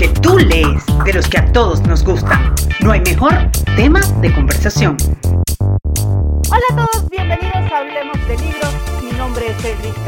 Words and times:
que 0.00 0.08
tú 0.08 0.38
lees, 0.38 0.82
de 1.04 1.12
los 1.12 1.28
que 1.28 1.36
a 1.36 1.52
todos 1.52 1.82
nos 1.82 2.02
gustan. 2.02 2.54
No 2.82 2.90
hay 2.90 3.00
mejor 3.00 3.34
tema 3.76 4.00
de 4.22 4.32
conversación. 4.32 4.96
Hola 5.60 6.64
a 6.70 6.74
todos, 6.74 7.10
bienvenidos 7.10 7.70
a 7.70 7.78
Hablemos 7.80 8.26
de 8.26 8.38
Libros. 8.38 8.74
Mi 9.02 9.10
nombre 9.12 9.48
es 9.48 9.62
Enrique 9.62 10.00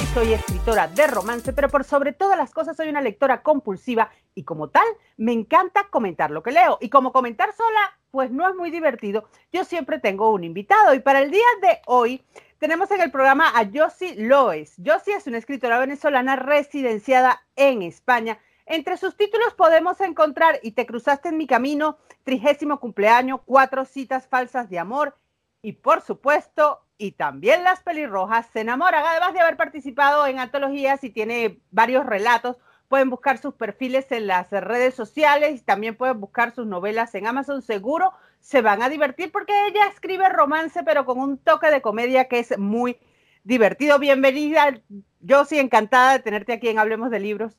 y 0.00 0.06
soy 0.14 0.32
escritora 0.32 0.88
de 0.88 1.08
romance, 1.08 1.52
pero 1.52 1.68
por 1.68 1.84
sobre 1.84 2.14
todas 2.14 2.38
las 2.38 2.52
cosas 2.52 2.74
soy 2.74 2.88
una 2.88 3.02
lectora 3.02 3.42
compulsiva 3.42 4.10
y 4.34 4.44
como 4.44 4.68
tal 4.68 4.86
me 5.18 5.34
encanta 5.34 5.88
comentar 5.90 6.30
lo 6.30 6.42
que 6.42 6.50
leo. 6.50 6.78
Y 6.80 6.88
como 6.88 7.12
comentar 7.12 7.54
sola, 7.54 7.98
pues 8.10 8.30
no 8.30 8.48
es 8.48 8.54
muy 8.54 8.70
divertido, 8.70 9.28
yo 9.52 9.64
siempre 9.64 9.98
tengo 9.98 10.32
un 10.32 10.44
invitado 10.44 10.94
y 10.94 11.00
para 11.00 11.20
el 11.20 11.30
día 11.30 11.44
de 11.60 11.80
hoy 11.84 12.24
tenemos 12.58 12.90
en 12.92 13.02
el 13.02 13.10
programa 13.10 13.52
a 13.54 13.68
Josie 13.70 14.14
Loes. 14.16 14.76
Josie 14.82 15.16
es 15.16 15.26
una 15.26 15.36
escritora 15.36 15.78
venezolana 15.78 16.34
residenciada 16.34 17.42
en 17.56 17.82
España. 17.82 18.38
Entre 18.66 18.96
sus 18.96 19.16
títulos 19.16 19.52
podemos 19.54 20.00
encontrar 20.00 20.58
Y 20.62 20.72
te 20.72 20.86
cruzaste 20.86 21.28
en 21.28 21.36
mi 21.36 21.46
camino, 21.46 21.98
Trigésimo 22.22 22.80
cumpleaños, 22.80 23.40
Cuatro 23.44 23.84
citas 23.84 24.26
falsas 24.26 24.70
de 24.70 24.78
amor 24.78 25.16
y 25.62 25.72
por 25.72 26.02
supuesto, 26.02 26.82
y 26.98 27.12
también 27.12 27.64
Las 27.64 27.82
pelirrojas 27.82 28.46
se 28.52 28.60
enamoran. 28.60 29.02
Además 29.04 29.32
de 29.32 29.40
haber 29.40 29.56
participado 29.56 30.26
en 30.26 30.38
antologías 30.38 31.02
y 31.04 31.10
tiene 31.10 31.60
varios 31.70 32.04
relatos, 32.04 32.58
pueden 32.88 33.08
buscar 33.08 33.38
sus 33.38 33.54
perfiles 33.54 34.12
en 34.12 34.26
las 34.26 34.50
redes 34.50 34.94
sociales 34.94 35.60
y 35.60 35.64
también 35.64 35.96
pueden 35.96 36.20
buscar 36.20 36.54
sus 36.54 36.66
novelas 36.66 37.14
en 37.14 37.26
Amazon. 37.26 37.62
Seguro 37.62 38.12
se 38.40 38.60
van 38.60 38.82
a 38.82 38.90
divertir 38.90 39.32
porque 39.32 39.54
ella 39.68 39.86
escribe 39.86 40.28
romance, 40.28 40.82
pero 40.84 41.06
con 41.06 41.18
un 41.18 41.38
toque 41.38 41.70
de 41.70 41.80
comedia 41.80 42.28
que 42.28 42.40
es 42.40 42.58
muy 42.58 42.98
divertido. 43.42 43.98
Bienvenida, 43.98 44.80
yo 45.20 45.44
sí 45.46 45.58
encantada 45.58 46.12
de 46.12 46.18
tenerte 46.18 46.52
aquí 46.52 46.68
en 46.68 46.78
Hablemos 46.78 47.10
de 47.10 47.20
Libros. 47.20 47.56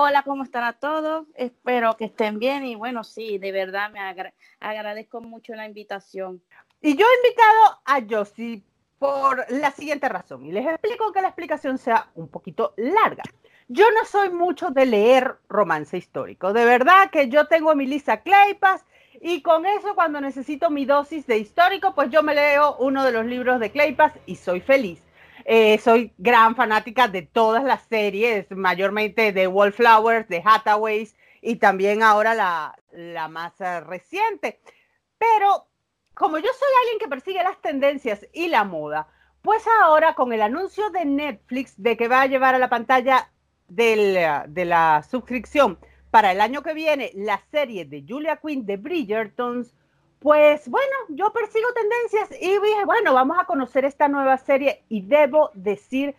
Hola, 0.00 0.22
¿cómo 0.22 0.44
están 0.44 0.62
a 0.62 0.74
todos? 0.74 1.26
Espero 1.34 1.96
que 1.96 2.04
estén 2.04 2.38
bien 2.38 2.64
y 2.64 2.76
bueno, 2.76 3.02
sí, 3.02 3.36
de 3.38 3.50
verdad 3.50 3.90
me 3.90 3.98
agradezco 4.60 5.20
mucho 5.20 5.56
la 5.56 5.66
invitación. 5.66 6.40
Y 6.80 6.96
yo 6.96 7.04
he 7.04 7.26
invitado 7.26 7.80
a 7.84 8.00
Josie 8.08 8.62
por 9.00 9.44
la 9.50 9.72
siguiente 9.72 10.08
razón 10.08 10.46
y 10.46 10.52
les 10.52 10.64
explico 10.68 11.10
que 11.10 11.20
la 11.20 11.26
explicación 11.26 11.78
sea 11.78 12.10
un 12.14 12.28
poquito 12.28 12.74
larga. 12.76 13.24
Yo 13.66 13.90
no 13.90 14.04
soy 14.04 14.30
mucho 14.30 14.70
de 14.70 14.86
leer 14.86 15.34
romance 15.48 15.98
histórico. 15.98 16.52
De 16.52 16.64
verdad 16.64 17.10
que 17.10 17.28
yo 17.28 17.48
tengo 17.48 17.72
a 17.72 17.74
mi 17.74 17.88
lista 17.88 18.22
Claypas 18.22 18.84
y 19.20 19.42
con 19.42 19.66
eso 19.66 19.96
cuando 19.96 20.20
necesito 20.20 20.70
mi 20.70 20.84
dosis 20.84 21.26
de 21.26 21.38
histórico, 21.38 21.96
pues 21.96 22.08
yo 22.10 22.22
me 22.22 22.36
leo 22.36 22.76
uno 22.78 23.04
de 23.04 23.10
los 23.10 23.26
libros 23.26 23.58
de 23.58 23.72
Claypas 23.72 24.12
y 24.26 24.36
soy 24.36 24.60
feliz. 24.60 25.02
Eh, 25.50 25.78
soy 25.78 26.12
gran 26.18 26.54
fanática 26.56 27.08
de 27.08 27.22
todas 27.22 27.64
las 27.64 27.80
series, 27.84 28.50
mayormente 28.50 29.32
de 29.32 29.46
Wallflowers, 29.46 30.28
de 30.28 30.42
Hathaways 30.44 31.16
y 31.40 31.56
también 31.56 32.02
ahora 32.02 32.34
la, 32.34 32.78
la 32.92 33.28
más 33.28 33.58
eh, 33.62 33.80
reciente. 33.80 34.60
Pero 35.16 35.66
como 36.12 36.36
yo 36.36 36.50
soy 36.52 36.68
alguien 36.82 36.98
que 36.98 37.08
persigue 37.08 37.42
las 37.42 37.58
tendencias 37.62 38.26
y 38.34 38.48
la 38.48 38.64
moda, 38.64 39.08
pues 39.40 39.64
ahora 39.80 40.14
con 40.14 40.34
el 40.34 40.42
anuncio 40.42 40.90
de 40.90 41.06
Netflix 41.06 41.82
de 41.82 41.96
que 41.96 42.08
va 42.08 42.20
a 42.20 42.26
llevar 42.26 42.54
a 42.54 42.58
la 42.58 42.68
pantalla 42.68 43.30
de 43.68 44.44
la 44.66 45.02
suscripción 45.02 45.78
para 46.10 46.30
el 46.32 46.42
año 46.42 46.62
que 46.62 46.74
viene 46.74 47.10
la 47.14 47.40
serie 47.50 47.86
de 47.86 48.04
Julia 48.06 48.36
Quinn 48.36 48.66
de 48.66 48.76
Bridgerton, 48.76 49.66
pues 50.20 50.68
bueno, 50.68 50.94
yo 51.08 51.32
persigo 51.32 51.68
tendencias 51.74 52.40
y 52.40 52.48
dije, 52.48 52.84
bueno, 52.84 53.14
vamos 53.14 53.36
a 53.38 53.44
conocer 53.44 53.84
esta 53.84 54.08
nueva 54.08 54.36
serie 54.38 54.82
y 54.88 55.02
debo 55.02 55.50
decir 55.54 56.16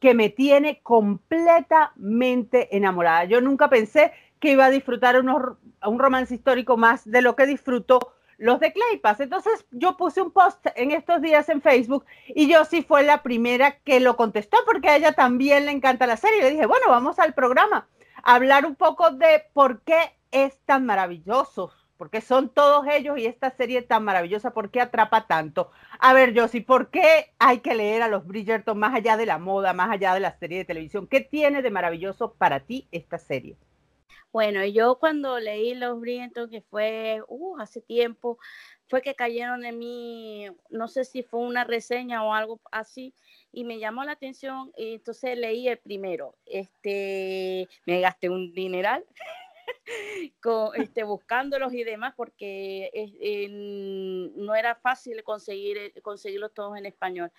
que 0.00 0.14
me 0.14 0.30
tiene 0.30 0.80
completamente 0.82 2.76
enamorada. 2.76 3.24
Yo 3.24 3.40
nunca 3.40 3.68
pensé 3.68 4.12
que 4.40 4.52
iba 4.52 4.64
a 4.64 4.70
disfrutar 4.70 5.16
un 5.20 5.98
romance 5.98 6.34
histórico 6.34 6.76
más 6.76 7.08
de 7.08 7.22
lo 7.22 7.36
que 7.36 7.46
disfruto 7.46 8.14
los 8.38 8.58
de 8.58 8.72
Claypass. 8.72 9.20
Entonces 9.20 9.64
yo 9.70 9.96
puse 9.96 10.20
un 10.20 10.32
post 10.32 10.66
en 10.74 10.90
estos 10.90 11.22
días 11.22 11.48
en 11.48 11.62
Facebook 11.62 12.04
y 12.26 12.48
yo 12.48 12.64
sí 12.64 12.82
fue 12.82 13.04
la 13.04 13.22
primera 13.22 13.78
que 13.84 14.00
lo 14.00 14.16
contestó 14.16 14.58
porque 14.66 14.88
a 14.88 14.96
ella 14.96 15.12
también 15.12 15.66
le 15.66 15.72
encanta 15.72 16.08
la 16.08 16.16
serie. 16.16 16.42
Le 16.42 16.50
dije, 16.50 16.66
bueno, 16.66 16.86
vamos 16.88 17.20
al 17.20 17.34
programa 17.34 17.86
a 18.24 18.34
hablar 18.34 18.66
un 18.66 18.74
poco 18.74 19.10
de 19.10 19.44
por 19.52 19.82
qué 19.82 20.16
es 20.32 20.58
tan 20.64 20.86
maravilloso, 20.86 21.72
porque 22.02 22.20
son 22.20 22.48
todos 22.48 22.84
ellos 22.88 23.16
y 23.16 23.26
esta 23.26 23.50
serie 23.50 23.80
tan 23.80 24.02
maravillosa, 24.02 24.52
por 24.52 24.72
qué 24.72 24.80
atrapa 24.80 25.28
tanto. 25.28 25.70
A 26.00 26.12
ver, 26.12 26.36
Josie, 26.36 26.60
¿por 26.60 26.90
qué 26.90 27.30
hay 27.38 27.60
que 27.60 27.76
leer 27.76 28.02
a 28.02 28.08
los 28.08 28.26
Bridgerton 28.26 28.76
más 28.76 28.92
allá 28.92 29.16
de 29.16 29.24
la 29.24 29.38
moda, 29.38 29.72
más 29.72 29.88
allá 29.88 30.12
de 30.12 30.18
la 30.18 30.36
serie 30.36 30.58
de 30.58 30.64
televisión? 30.64 31.06
¿Qué 31.06 31.20
tiene 31.20 31.62
de 31.62 31.70
maravilloso 31.70 32.32
para 32.32 32.58
ti 32.58 32.88
esta 32.90 33.18
serie? 33.18 33.56
Bueno, 34.32 34.64
yo 34.64 34.98
cuando 34.98 35.38
leí 35.38 35.76
Los 35.76 36.00
Brillantes, 36.00 36.48
que 36.50 36.60
fue 36.62 37.22
uh, 37.28 37.60
hace 37.60 37.80
tiempo, 37.80 38.36
fue 38.88 39.00
que 39.00 39.14
cayeron 39.14 39.64
en 39.64 39.78
mí, 39.78 40.48
no 40.70 40.88
sé 40.88 41.04
si 41.04 41.22
fue 41.22 41.38
una 41.38 41.62
reseña 41.62 42.24
o 42.24 42.34
algo 42.34 42.58
así, 42.72 43.14
y 43.52 43.62
me 43.62 43.78
llamó 43.78 44.02
la 44.02 44.10
atención, 44.10 44.72
y 44.76 44.94
entonces 44.94 45.38
leí 45.38 45.68
el 45.68 45.78
primero. 45.78 46.34
Este, 46.46 47.68
me 47.86 48.00
gasté 48.00 48.28
un 48.28 48.52
dineral. 48.54 49.04
este, 50.74 51.04
buscándolos 51.04 51.72
y 51.74 51.84
demás, 51.84 52.14
porque 52.16 52.90
no 54.36 54.54
era 54.54 54.74
fácil 54.74 55.22
conseguir, 55.22 55.92
conseguirlos 56.02 56.52
todos 56.54 56.76
en 56.76 56.86
español. 56.86 57.30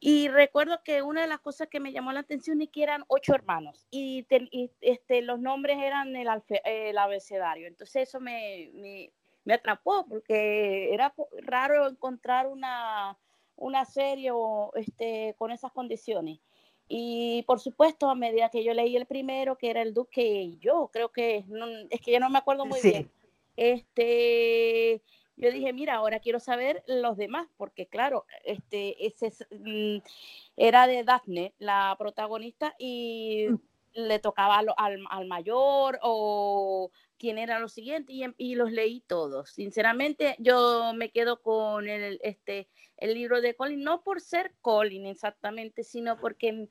Y 0.00 0.28
recuerdo 0.28 0.82
que 0.84 1.02
una 1.02 1.22
de 1.22 1.28
las 1.28 1.40
cosas 1.40 1.68
que 1.68 1.80
me 1.80 1.92
llamó 1.92 2.12
la 2.12 2.20
atención 2.20 2.60
es 2.60 2.68
que 2.68 2.82
eran 2.82 3.04
ocho 3.08 3.34
hermanos 3.34 3.86
y, 3.90 4.26
este, 4.80 5.22
los 5.22 5.40
nombres 5.40 5.78
eran 5.78 6.14
el, 6.16 6.98
abecedario. 6.98 7.66
Entonces 7.66 8.08
eso 8.08 8.20
me, 8.20 9.10
atrapó 9.48 10.06
porque 10.06 10.92
era 10.92 11.14
raro 11.42 11.88
encontrar 11.88 12.48
una, 12.48 13.16
una 13.56 13.84
serie 13.84 14.30
o, 14.32 14.72
este, 14.74 15.34
con 15.38 15.52
esas 15.52 15.72
condiciones. 15.72 16.38
Y 16.88 17.42
por 17.46 17.60
supuesto, 17.60 18.10
a 18.10 18.14
medida 18.14 18.50
que 18.50 18.62
yo 18.62 18.74
leí 18.74 18.96
el 18.96 19.06
primero, 19.06 19.56
que 19.56 19.70
era 19.70 19.82
el 19.82 19.94
Duque 19.94 20.22
y 20.22 20.58
yo, 20.58 20.90
creo 20.92 21.10
que 21.10 21.44
es 21.90 22.00
que 22.00 22.12
ya 22.12 22.20
no 22.20 22.30
me 22.30 22.38
acuerdo 22.38 22.66
muy 22.66 22.80
bien. 22.82 23.10
Este, 23.56 25.02
yo 25.36 25.50
dije, 25.50 25.72
mira, 25.72 25.94
ahora 25.94 26.20
quiero 26.20 26.40
saber 26.40 26.82
los 26.86 27.16
demás, 27.16 27.48
porque 27.56 27.86
claro, 27.86 28.26
este, 28.44 29.06
ese 29.06 29.32
mm, 29.50 29.98
era 30.56 30.86
de 30.86 31.04
Daphne, 31.04 31.54
la 31.58 31.96
protagonista, 31.98 32.74
y 32.78 33.46
mm. 33.48 33.58
Le 33.94 34.18
tocaba 34.18 34.58
al, 34.58 35.26
mayor 35.26 35.98
o 36.02 36.90
quién 37.18 37.38
era 37.38 37.58
lo 37.58 37.68
siguiente, 37.68 38.12
y, 38.36 38.54
los 38.54 38.70
leí 38.72 39.00
todos. 39.00 39.50
Sinceramente, 39.50 40.36
yo 40.38 40.92
me 40.94 41.10
quedo 41.10 41.40
con 41.40 41.88
el, 41.88 42.18
este, 42.22 42.68
el 42.96 43.14
libro 43.14 43.40
de 43.40 43.54
Colin, 43.54 43.82
no 43.82 44.02
por 44.02 44.20
ser 44.20 44.54
Colin 44.60 45.06
exactamente, 45.06 45.84
sino 45.84 46.18
porque 46.18 46.68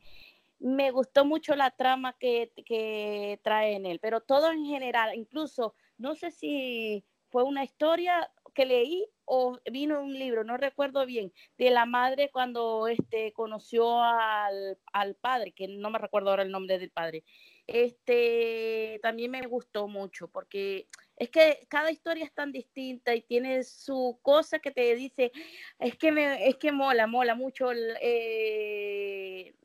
me 0.59 0.91
gustó 0.91 1.25
mucho 1.25 1.55
la 1.55 1.71
trama 1.71 2.15
que, 2.19 2.51
que 2.65 3.39
trae 3.43 3.75
en 3.75 3.85
él, 3.85 3.99
pero 3.99 4.21
todo 4.21 4.51
en 4.51 4.65
general, 4.65 5.15
incluso, 5.15 5.75
no 5.97 6.15
sé 6.15 6.31
si 6.31 7.05
fue 7.29 7.43
una 7.43 7.63
historia 7.63 8.31
que 8.53 8.65
leí 8.65 9.09
o 9.25 9.59
vino 9.71 10.01
un 10.01 10.13
libro, 10.13 10.43
no 10.43 10.57
recuerdo 10.57 11.05
bien, 11.05 11.31
de 11.57 11.69
la 11.69 11.85
madre 11.85 12.29
cuando 12.31 12.87
este, 12.87 13.33
conoció 13.33 14.01
al, 14.01 14.77
padre, 15.21 15.51
que 15.51 15.67
no 15.67 15.89
me 15.89 15.99
recuerdo 15.99 16.29
ahora 16.29 16.43
el 16.43 16.51
nombre 16.51 16.79
del 16.79 16.91
padre. 16.91 17.23
Este 17.65 18.99
también 19.01 19.31
me 19.31 19.47
gustó 19.47 19.87
mucho 19.87 20.27
porque 20.27 20.89
es 21.15 21.29
que 21.29 21.65
cada 21.69 21.91
historia 21.91 22.25
es 22.25 22.33
tan 22.33 22.51
distinta 22.51 23.15
y 23.15 23.21
tiene 23.21 23.63
su 23.63 24.19
cosa 24.21 24.59
que 24.59 24.71
te 24.71 24.95
dice, 24.95 25.31
es 25.79 25.97
que 25.97 26.11
me, 26.11 26.47
es 26.47 26.57
que 26.57 26.71
mola, 26.71 27.07
mola 27.07 27.35
mucho, 27.35 27.71
eh, 28.01 29.55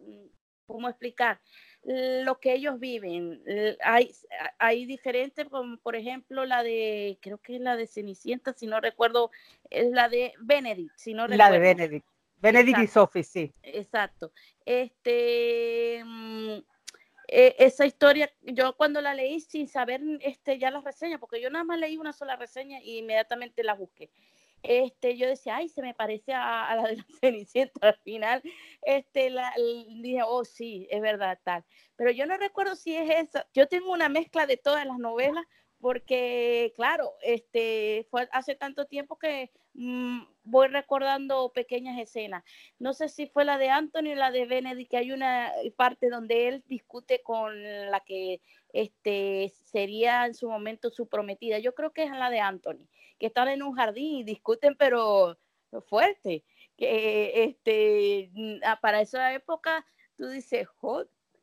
¿cómo 0.66 0.88
explicar? 0.88 1.40
Lo 1.88 2.38
que 2.38 2.52
ellos 2.52 2.78
viven. 2.78 3.42
Hay, 3.82 4.14
hay 4.58 4.84
diferentes, 4.84 5.48
como 5.48 5.78
por 5.78 5.96
ejemplo 5.96 6.44
la 6.44 6.62
de, 6.62 7.18
creo 7.22 7.38
que 7.38 7.56
es 7.56 7.60
la 7.60 7.76
de 7.76 7.86
Cenicienta, 7.86 8.52
si 8.52 8.66
no 8.66 8.80
recuerdo, 8.80 9.30
es 9.70 9.90
la 9.90 10.08
de 10.08 10.34
Benedict, 10.40 10.94
si 10.96 11.14
no 11.14 11.26
recuerdo. 11.26 11.44
La 11.44 11.50
de 11.50 11.58
Benedict. 11.58 12.06
Benedict 12.40 12.78
y 12.78 12.86
Sophie, 12.86 13.24
sí. 13.24 13.52
Exacto. 13.62 14.30
Este, 14.64 16.02
mm, 16.04 16.58
e, 17.26 17.56
esa 17.58 17.86
historia, 17.86 18.30
yo 18.42 18.76
cuando 18.76 19.00
la 19.00 19.14
leí 19.14 19.40
sin 19.40 19.66
saber 19.66 20.00
este, 20.20 20.58
ya 20.58 20.70
las 20.70 20.84
reseñas, 20.84 21.18
porque 21.18 21.40
yo 21.40 21.50
nada 21.50 21.64
más 21.64 21.78
leí 21.78 21.96
una 21.96 22.12
sola 22.12 22.36
reseña 22.36 22.80
y 22.82 22.98
inmediatamente 22.98 23.64
la 23.64 23.74
busqué 23.74 24.10
este, 24.62 25.16
yo 25.16 25.28
decía, 25.28 25.56
ay, 25.56 25.68
se 25.68 25.82
me 25.82 25.94
parece 25.94 26.32
a, 26.34 26.74
la 26.74 26.88
de 26.88 26.96
la 26.96 27.04
Cenicienta 27.20 27.88
al 27.88 27.98
final, 27.98 28.42
este, 28.82 29.30
la, 29.30 29.52
dije, 30.02 30.22
oh, 30.24 30.44
sí, 30.44 30.86
es 30.90 31.00
verdad, 31.00 31.38
tal. 31.44 31.64
Pero 31.96 32.10
yo 32.10 32.26
no 32.26 32.36
recuerdo 32.36 32.76
si 32.76 32.94
es 32.96 33.10
eso. 33.10 33.44
Yo 33.54 33.68
tengo 33.68 33.92
una 33.92 34.08
mezcla 34.08 34.46
de 34.46 34.56
todas 34.56 34.86
las 34.86 34.98
novelas 34.98 35.44
porque, 35.80 36.72
claro, 36.74 37.14
este, 37.22 38.06
fue 38.10 38.28
hace 38.32 38.56
tanto 38.56 38.86
tiempo 38.86 39.16
que 39.16 39.52
mm, 39.74 40.22
voy 40.42 40.68
recordando 40.68 41.52
pequeñas 41.52 41.98
escenas. 41.98 42.42
No 42.78 42.92
sé 42.92 43.08
si 43.08 43.26
fue 43.26 43.44
la 43.44 43.58
de 43.58 43.70
Anthony 43.70 44.12
o 44.12 44.14
la 44.16 44.30
de 44.32 44.46
Benedict, 44.46 44.90
que 44.90 44.96
hay 44.96 45.12
una 45.12 45.52
parte 45.76 46.08
donde 46.08 46.48
él 46.48 46.64
discute 46.66 47.22
con 47.22 47.62
la 47.90 48.00
que 48.00 48.40
este, 48.72 49.52
sería 49.54 50.26
en 50.26 50.34
su 50.34 50.48
momento 50.48 50.90
su 50.90 51.08
prometida. 51.08 51.58
Yo 51.58 51.74
creo 51.74 51.92
que 51.92 52.04
es 52.04 52.10
la 52.10 52.30
de 52.30 52.40
Anthony, 52.40 52.88
que 53.18 53.26
están 53.26 53.48
en 53.48 53.62
un 53.62 53.74
jardín 53.74 54.18
y 54.18 54.24
discuten, 54.24 54.76
pero 54.76 55.38
fuerte. 55.88 56.44
Que 56.76 57.44
este, 57.44 58.30
mm, 58.32 58.60
ah, 58.64 58.78
para 58.80 59.00
esa 59.00 59.32
época 59.34 59.84
tú 60.16 60.28
dices, 60.28 60.68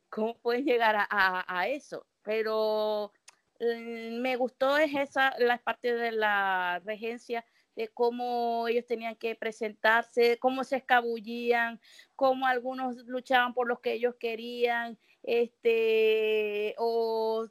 ¿cómo 0.10 0.38
puedes 0.42 0.63
llegar 0.66 0.95
a, 1.10 1.68
eso? 1.68 2.06
Pero 2.24 3.12
mm, 3.60 4.22
me 4.22 4.36
gustó 4.38 4.77
es 4.77 4.94
esa, 4.95 5.33
la 5.39 5.57
parte 5.57 5.94
de 5.94 6.12
la 6.12 6.81
regencia 6.86 7.45
de 7.75 7.89
cómo 7.89 8.68
ellos 8.69 8.86
tenían 8.86 9.16
que 9.16 9.36
presentarse, 9.36 10.38
cómo 10.39 10.63
se 10.63 10.77
escabullían, 10.77 11.80
cómo 12.16 12.48
algunos 12.48 12.95
luchaban 13.06 13.54
por 13.54 13.68
lo 13.68 13.81
que 13.81 13.94
ellos 13.94 14.16
querían, 14.18 14.98
este, 15.24 16.74
o 16.77 17.48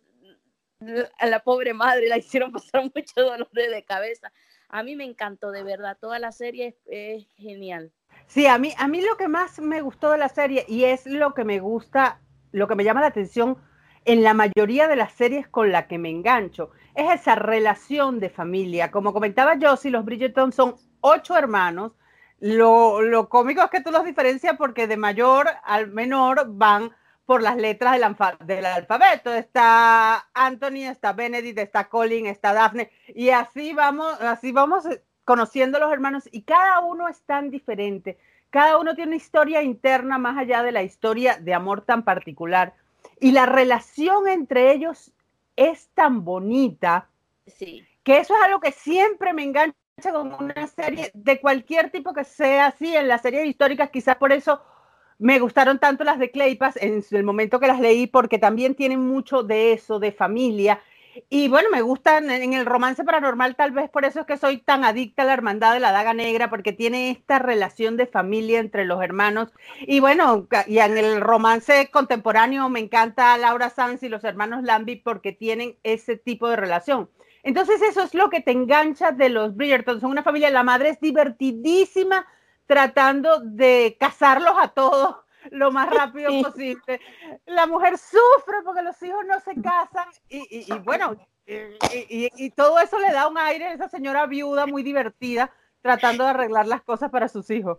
a 1.19 1.27
la 1.27 1.41
pobre 1.41 1.75
madre 1.75 2.09
la 2.09 2.19
hicieron 2.19 2.53
pasar 2.53 2.83
mucho 2.95 3.23
dolor 3.23 3.51
de 3.53 3.85
cabeza. 3.85 4.33
A 4.69 4.83
mí 4.83 4.97
me 4.97 5.05
encantó, 5.05 5.51
de 5.51 5.63
verdad, 5.63 5.97
toda 6.01 6.19
la 6.19 6.33
serie 6.33 6.77
es, 6.87 7.27
genial. 7.37 7.93
Sí, 8.27 8.47
a 8.47 8.59
mí, 8.59 8.73
a 8.79 8.89
mí 8.89 9.01
lo 9.03 9.17
que 9.17 9.29
más 9.29 9.61
me 9.61 9.83
gustó 9.83 10.11
de 10.11 10.19
la 10.19 10.29
serie 10.29 10.65
y 10.67 10.85
es 10.85 11.07
lo 11.07 11.35
que 11.35 11.45
me 11.45 11.61
gusta, 11.61 12.21
lo 12.53 12.67
que 12.67 12.75
me 12.75 12.85
llama 12.85 13.01
la 13.01 13.09
atención 13.09 13.59
en 14.05 14.23
la 14.23 14.35
mayoría 14.35 14.89
de 14.89 14.97
las 14.97 15.13
series 15.13 15.49
con 15.49 15.73
la 15.73 15.87
que 15.87 15.99
me 15.99 16.11
engancho, 16.11 16.71
es 16.95 17.21
esa 17.21 17.35
relación 17.37 18.21
de 18.21 18.31
familia. 18.31 18.91
Como 18.91 19.13
comentaba 19.13 19.55
yo, 19.59 19.77
si 19.77 19.91
los 19.91 20.05
Bridgerton 20.05 20.53
son 20.53 20.77
ocho 21.01 21.37
hermanos, 21.37 21.93
lo, 22.41 23.01
lo 23.01 23.29
cómico 23.29 23.63
es 23.63 23.71
que 23.71 23.81
tú 23.81 23.91
los 23.91 24.05
diferencias 24.05 24.57
porque 24.59 24.87
de 24.87 24.97
mayor 24.97 25.49
al 25.65 25.89
menor 25.89 26.47
van 26.49 26.91
por 27.27 27.43
las 27.43 27.57
letras 27.57 27.93
del, 27.93 28.47
del, 28.47 28.67
alfabeto. 28.67 29.33
Está 29.33 30.29
Anthony, 30.35 30.89
está 30.89 31.13
Benedict, 31.13 31.59
está 31.59 31.89
Colin, 31.89 32.27
está 32.27 32.53
Daphne. 32.53 32.91
Y 33.09 33.31
así 33.31 33.73
vamos, 33.73 34.21
así 34.21 34.53
vamos 34.53 34.87
eh, 34.87 35.03
conociendo 35.25 35.79
a 35.79 35.81
los 35.81 35.93
hermanos 35.93 36.29
y 36.31 36.43
cada 36.43 36.81
uno 36.81 37.09
es 37.09 37.23
tan 37.23 37.51
diferente. 37.51 38.19
Cada 38.51 38.79
uno 38.79 38.95
tiene 38.95 39.09
una 39.11 39.17
historia 39.17 39.63
interna 39.63 40.19
más 40.19 40.39
allá 40.39 40.63
de 40.63 40.73
la 40.73 40.83
historia 40.83 41.39
de 41.41 41.55
amor 41.55 41.81
tan 41.81 42.05
particular. 42.05 42.75
Y 43.21 43.33
la 43.33 43.47
relación 43.47 44.29
entre 44.29 44.73
ellos 44.73 45.13
es 45.57 45.89
tan 45.95 46.25
bonita. 46.25 47.09
Sí. 47.47 47.85
Que 48.03 48.19
eso 48.19 48.35
es 48.35 48.43
algo 48.45 48.61
que 48.61 48.73
siempre 48.73 49.33
me 49.33 49.43
engancha 49.43 49.75
con 50.13 50.35
una 50.35 50.67
serie 50.67 51.11
de 51.15 51.41
cualquier 51.41 51.91
tipo 51.91 52.13
que 52.13 52.25
sea 52.25 52.67
así. 52.67 52.95
En 52.95 53.09
las 53.09 53.23
series 53.23 53.47
históricas, 53.47 53.91
quizás 53.91 54.17
por 54.17 54.33
eso 54.33 54.61
me 55.19 55.39
gustaron 55.39 55.79
tanto 55.79 56.05
las 56.05 56.19
de 56.19 56.31
Claypass 56.31 56.77
en 56.77 57.05
el 57.11 57.25
momento 57.25 57.61
que 57.61 57.69
las 57.69 57.81
leí, 57.81 58.07
porque 58.07 58.39
también 58.39 58.75
tienen 58.75 59.01
mucho 59.01 59.43
de 59.43 59.73
eso, 59.73 59.99
de 59.99 60.13
familia. 60.13 60.81
Y 61.29 61.49
bueno, 61.49 61.69
me 61.71 61.83
gustan 61.83 62.29
en 62.29 62.55
el 62.55 62.67
romance 62.67 63.05
paranormal, 63.05 63.55
tal 63.55 63.71
vez 63.71 63.89
por 63.89 64.05
eso 64.05 64.21
es 64.21 64.27
que 64.27 64.37
soy 64.37 64.59
tan 64.59 64.85
adicta 64.85 65.23
a 65.23 65.27
la 65.27 65.33
hermandad 65.33 65.73
de 65.73 65.81
la 65.81 65.93
daga 65.93 66.13
negra, 66.13 66.51
porque 66.51 66.73
tiene 66.73 67.11
esta 67.11 67.39
relación 67.39 67.97
de 67.97 68.07
familia 68.07 68.59
entre 68.59 68.85
los 68.85 69.01
hermanos. 69.03 69.53
Y 69.83 70.01
bueno, 70.01 70.49
y 70.67 70.79
en 70.79 70.99
el 70.99 71.21
romance 71.21 71.89
contemporáneo 71.93 72.69
me 72.69 72.81
encanta 72.81 73.39
Laura 73.39 73.71
Sanz 73.71 74.03
y 74.03 74.09
los 74.09 74.25
hermanos 74.25 74.65
Lambie 74.65 75.01
porque 75.05 75.33
tienen 75.33 75.77
ese 75.85 76.17
tipo 76.17 76.49
de 76.49 76.57
relación. 76.57 77.09
Entonces 77.45 77.81
eso 77.83 78.03
es 78.03 78.15
lo 78.15 78.31
que 78.31 78.41
te 78.41 78.51
engancha 78.51 79.13
de 79.13 79.29
los 79.29 79.55
Bridgerton. 79.55 80.01
Son 80.01 80.11
una 80.11 80.23
familia, 80.23 80.51
la 80.51 80.65
madre 80.65 80.89
es 80.89 81.01
divertidísima, 81.01 82.27
tratando 82.67 83.41
de 83.41 83.97
casarlos 83.99 84.55
a 84.59 84.69
todos 84.69 85.17
lo 85.51 85.71
más 85.71 85.89
rápido 85.91 86.31
posible. 86.43 87.01
La 87.47 87.67
mujer 87.67 87.99
sufre 87.99 88.63
porque 88.65 88.83
los 88.83 89.01
hijos 89.03 89.25
no 89.27 89.41
se 89.41 89.61
casan 89.61 90.07
y, 90.29 90.73
bueno, 90.81 91.17
y, 91.47 92.51
todo 92.51 92.79
eso 92.79 92.99
le 92.99 93.13
da 93.13 93.29
un 93.29 93.39
aire 93.39 93.67
a 93.67 93.73
esa 93.73 93.89
señora 93.89 94.27
viuda 94.27 94.67
muy 94.67 94.83
divertida 94.83 95.53
tratando 95.83 96.25
de 96.25 96.31
arreglar 96.31 96.67
las 96.67 96.83
cosas 96.83 97.11
para 97.11 97.29
sus 97.29 97.51
hijos. 97.51 97.79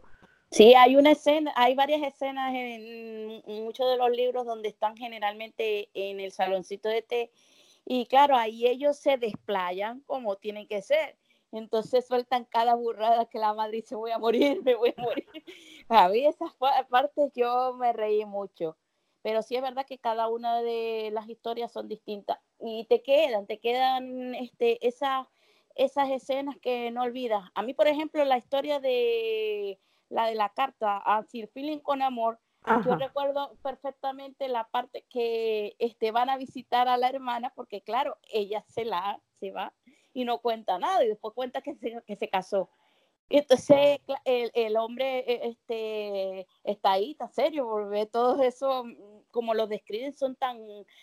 Sí, 0.51 0.75
hay 0.75 0.95
una 0.95 1.11
escena, 1.11 1.51
hay 1.55 1.73
varias 1.73 2.03
escenas 2.03 2.53
en 2.53 3.41
muchos 3.63 3.89
de 3.89 3.97
los 3.97 4.11
libros 4.11 4.45
donde 4.45 4.69
están 4.69 4.95
generalmente 4.95 5.89
en 5.95 6.19
el 6.19 6.31
saloncito 6.31 6.87
de 6.87 7.01
té 7.01 7.31
y 7.83 8.05
claro, 8.07 8.35
ahí 8.35 8.67
ellos 8.67 8.97
se 8.97 9.17
desplayan 9.17 10.01
como 10.01 10.35
tienen 10.37 10.67
que 10.67 10.81
ser 10.81 11.17
entonces 11.51 12.05
sueltan 12.05 12.45
cada 12.45 12.75
burrada 12.75 13.25
que 13.25 13.39
la 13.39 13.53
madre 13.53 13.77
dice, 13.77 13.95
voy 13.95 14.11
a 14.11 14.19
morir, 14.19 14.61
me 14.63 14.75
voy 14.75 14.93
a 14.95 15.01
morir. 15.01 15.27
A 15.89 16.09
mí 16.09 16.25
esas 16.25 16.53
partes 16.89 17.31
yo 17.35 17.73
me 17.73 17.93
reí 17.93 18.25
mucho, 18.25 18.77
pero 19.21 19.41
sí 19.41 19.55
es 19.55 19.61
verdad 19.61 19.85
que 19.85 19.99
cada 19.99 20.27
una 20.27 20.61
de 20.61 21.09
las 21.13 21.29
historias 21.29 21.71
son 21.71 21.87
distintas 21.87 22.39
y 22.59 22.85
te 22.85 23.03
quedan, 23.03 23.45
te 23.45 23.59
quedan 23.59 24.33
este, 24.35 24.85
esas, 24.85 25.27
esas 25.75 26.09
escenas 26.09 26.57
que 26.61 26.91
no 26.91 27.03
olvidas. 27.03 27.43
A 27.53 27.61
mí, 27.61 27.73
por 27.73 27.87
ejemplo, 27.87 28.25
la 28.25 28.37
historia 28.37 28.79
de 28.79 29.79
la 30.09 30.27
de 30.27 30.35
la 30.35 30.49
carta 30.49 30.97
a 30.97 31.23
Sir 31.23 31.47
Feeling 31.49 31.79
con 31.79 32.01
Amor, 32.01 32.39
yo 32.83 32.95
recuerdo 32.95 33.55
perfectamente 33.61 34.47
la 34.47 34.67
parte 34.67 35.05
que 35.09 35.75
este, 35.77 36.11
van 36.11 36.31
a 36.31 36.37
visitar 36.37 36.87
a 36.87 36.97
la 36.97 37.09
hermana, 37.09 37.53
porque 37.55 37.81
claro, 37.81 38.17
ella 38.31 38.63
se 38.67 38.85
la 38.85 39.21
se 39.39 39.51
va 39.51 39.71
y 40.15 40.23
no 40.23 40.39
cuenta 40.39 40.79
nada 40.79 41.03
y 41.03 41.09
después 41.09 41.35
cuenta 41.35 41.61
que 41.61 41.75
se, 41.75 42.01
que 42.07 42.15
se 42.15 42.29
casó. 42.29 42.69
Entonces 43.29 43.99
el, 44.23 44.49
el, 44.53 44.77
hombre 44.77 45.19
e, 45.19 45.49
este, 45.49 46.47
está 46.63 46.93
ahí, 46.93 47.11
está 47.11 47.27
serio, 47.27 47.67
porque 47.67 48.05
todo 48.05 48.41
eso, 48.41 48.85
mm, 48.85 49.23
como 49.29 49.53
lo 49.53 49.67
describen, 49.67 50.13
son 50.13 50.35
tan, 50.35 50.57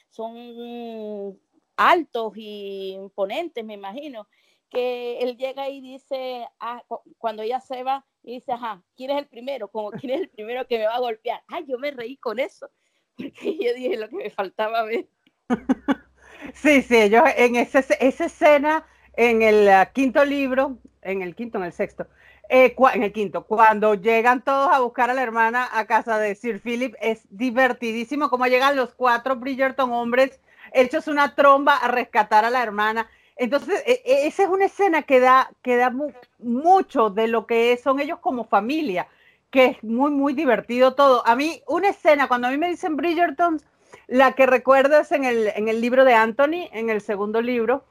son 0.09 1.39
altos 1.77 2.33
y 2.37 2.93
imponentes, 2.93 3.65
me 3.65 3.75
imagino, 3.75 4.27
que 4.71 5.19
él 5.19 5.37
llega 5.37 5.69
y 5.69 5.83
dice, 5.83 6.49
ah, 6.59 6.83
cuando 7.19 7.43
ella 7.43 7.61
se 7.61 7.83
va, 7.83 8.07
y 8.23 8.35
dice, 8.35 8.53
ajá, 8.53 8.83
¿quién 8.97 9.11
es 9.11 9.19
el 9.19 9.27
primero? 9.27 9.69
Como, 9.69 9.91
¿quién 9.91 10.15
es 10.15 10.21
el 10.23 10.31
primero 10.31 10.67
que 10.67 10.79
me 10.79 10.87
va 10.87 10.95
a 10.95 11.01
golpear? 11.01 11.43
Ay, 11.49 11.67
yo 11.69 11.79
me 11.79 11.91
reí 11.91 12.17
con 12.17 12.39
eso, 12.39 12.71
porque 13.17 13.59
yo 13.61 13.75
dije 13.75 13.99
lo 13.99 14.09
que 14.09 14.17
me 14.17 14.31
faltaba 14.31 14.85
ver. 14.85 15.07
Sí, 16.55 16.83
sí, 16.83 17.09
yo 17.09 17.23
en 17.37 17.55
ese, 17.55 17.85
esa 18.01 18.25
escena 18.25 18.85
en 19.15 19.43
el 19.43 19.69
ah, 19.69 19.87
quinto 19.87 20.25
libro, 20.25 20.79
en 21.03 21.23
el 21.23 21.35
quinto, 21.35 21.59
en 21.59 21.65
el 21.65 21.73
sexto, 21.73 22.07
eh, 22.49 22.75
en 22.95 23.03
el 23.03 23.13
quinto, 23.13 23.45
cuando 23.45 23.95
llegan 23.95 24.43
todos 24.43 24.73
a 24.73 24.81
buscar 24.81 25.11
a 25.11 25.15
la 25.15 25.23
hermana 25.23 25.69
a 25.73 25.87
casa 25.87 26.19
de 26.19 26.35
Sir 26.35 26.61
Philip, 26.61 26.95
es 27.01 27.27
divertidísimo 27.31 28.29
cómo 28.29 28.47
llegan 28.47 28.77
los 28.77 28.95
cuatro 28.95 29.37
Bridgerton 29.37 29.93
hombres 29.93 30.41
hechos 30.75 31.09
una 31.09 31.35
tromba 31.35 31.77
a 31.77 31.89
rescatar 31.89 32.45
a 32.45 32.51
la 32.51 32.63
hermana. 32.63 33.09
Entonces, 33.37 33.83
e, 33.87 34.03
e, 34.05 34.27
esa 34.27 34.45
es 34.45 34.49
una 34.49 34.67
escena 34.67 35.03
que 35.03 35.21
da, 35.21 35.51
que 35.63 35.77
da 35.77 35.93
mucho 36.39 37.11
de 37.11 37.29
lo 37.29 37.47
que 37.47 37.77
son 37.83 38.01
ellos 38.01 38.19
como 38.21 38.45
familia, 38.45 39.09
que 39.51 39.67
es 39.67 39.85
muy, 39.85 40.11
muy 40.11 40.35
divertido 40.35 40.95
todo. 40.95 41.27
A 41.27 41.37
mí, 41.37 41.63
una 41.67 41.91
escena, 41.91 42.29
cuando 42.29 42.49
a 42.49 42.51
mí 42.51 42.59
me 42.59 42.69
dicen 42.69 42.97
Bridgerton, 42.97 43.61
la 44.07 44.33
que 44.33 44.47
recuerdo 44.47 44.99
es 44.99 45.13
en 45.13 45.25
el, 45.25 45.49
en 45.49 45.69
el 45.69 45.81
libro 45.81 46.05
de 46.05 46.15
Anthony, 46.15 46.69
en 46.73 46.91
el 46.91 47.01
segundo 47.01 47.41
libro, 47.41 47.85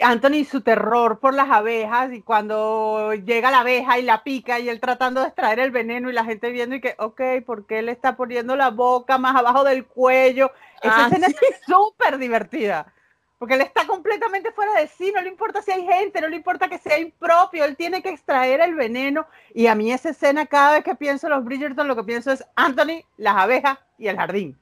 Anthony 0.00 0.44
su 0.44 0.60
terror 0.60 1.20
por 1.20 1.34
las 1.34 1.50
abejas 1.50 2.12
y 2.12 2.20
cuando 2.22 3.14
llega 3.14 3.50
la 3.50 3.60
abeja 3.60 3.98
y 3.98 4.02
la 4.02 4.24
pica 4.24 4.58
y 4.58 4.68
él 4.68 4.80
tratando 4.80 5.20
de 5.20 5.28
extraer 5.28 5.60
el 5.60 5.70
veneno 5.70 6.10
y 6.10 6.12
la 6.12 6.24
gente 6.24 6.50
viendo 6.50 6.74
y 6.74 6.80
que, 6.80 6.96
ok, 6.98 7.20
¿por 7.46 7.66
qué 7.66 7.82
le 7.82 7.92
está 7.92 8.16
poniendo 8.16 8.56
la 8.56 8.70
boca 8.70 9.18
más 9.18 9.36
abajo 9.36 9.62
del 9.62 9.86
cuello? 9.86 10.50
Esa 10.82 11.04
ah, 11.04 11.06
escena 11.06 11.28
es 11.28 11.36
súper 11.66 12.18
divertida, 12.18 12.92
porque 13.38 13.54
él 13.54 13.60
está 13.60 13.86
completamente 13.86 14.50
fuera 14.50 14.72
de 14.74 14.88
sí, 14.88 15.12
no 15.14 15.22
le 15.22 15.28
importa 15.28 15.62
si 15.62 15.70
hay 15.70 15.86
gente, 15.86 16.20
no 16.20 16.28
le 16.28 16.36
importa 16.36 16.68
que 16.68 16.78
sea 16.78 16.98
impropio, 16.98 17.64
él 17.64 17.76
tiene 17.76 18.02
que 18.02 18.10
extraer 18.10 18.60
el 18.60 18.74
veneno 18.74 19.26
y 19.54 19.68
a 19.68 19.76
mí 19.76 19.92
esa 19.92 20.10
escena 20.10 20.46
cada 20.46 20.72
vez 20.72 20.84
que 20.84 20.96
pienso 20.96 21.28
en 21.28 21.34
los 21.34 21.44
Bridgerton 21.44 21.86
lo 21.86 21.96
que 21.96 22.04
pienso 22.04 22.32
es 22.32 22.44
Anthony, 22.56 23.04
las 23.16 23.36
abejas 23.36 23.78
y 23.96 24.08
el 24.08 24.16
jardín. 24.16 24.58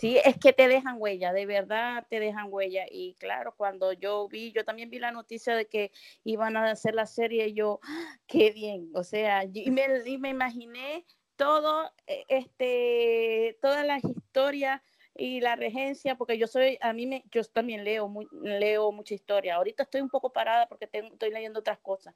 Sí, 0.00 0.18
es 0.24 0.38
que 0.38 0.54
te 0.54 0.66
dejan 0.66 0.96
huella, 0.98 1.30
de 1.34 1.44
verdad 1.44 2.06
te 2.08 2.20
dejan 2.20 2.46
huella. 2.50 2.86
Y 2.90 3.16
claro, 3.18 3.54
cuando 3.54 3.92
yo 3.92 4.28
vi, 4.28 4.50
yo 4.50 4.64
también 4.64 4.88
vi 4.88 4.98
la 4.98 5.12
noticia 5.12 5.54
de 5.54 5.66
que 5.68 5.92
iban 6.24 6.56
a 6.56 6.70
hacer 6.70 6.94
la 6.94 7.04
serie, 7.04 7.52
yo, 7.52 7.80
¡ah! 7.82 8.16
qué 8.26 8.50
bien, 8.50 8.90
o 8.94 9.04
sea, 9.04 9.44
y 9.44 9.70
me, 9.70 9.82
y 10.06 10.16
me 10.16 10.30
imaginé 10.30 11.04
todo, 11.36 11.92
e, 12.06 12.24
este, 12.28 13.58
todas 13.60 13.84
las 13.86 14.02
historias 14.02 14.80
y 15.14 15.42
la 15.42 15.54
regencia, 15.56 16.16
porque 16.16 16.38
yo 16.38 16.46
soy, 16.46 16.78
a 16.80 16.94
mí 16.94 17.06
me, 17.06 17.22
yo 17.30 17.44
también 17.44 17.84
leo, 17.84 18.10
leo 18.42 18.92
mucha 18.92 19.12
historia. 19.12 19.56
Ahorita 19.56 19.82
estoy 19.82 20.00
un 20.00 20.08
poco 20.08 20.32
parada 20.32 20.66
porque 20.66 20.88
estoy 20.90 21.30
leyendo 21.30 21.60
otras 21.60 21.78
cosas, 21.80 22.14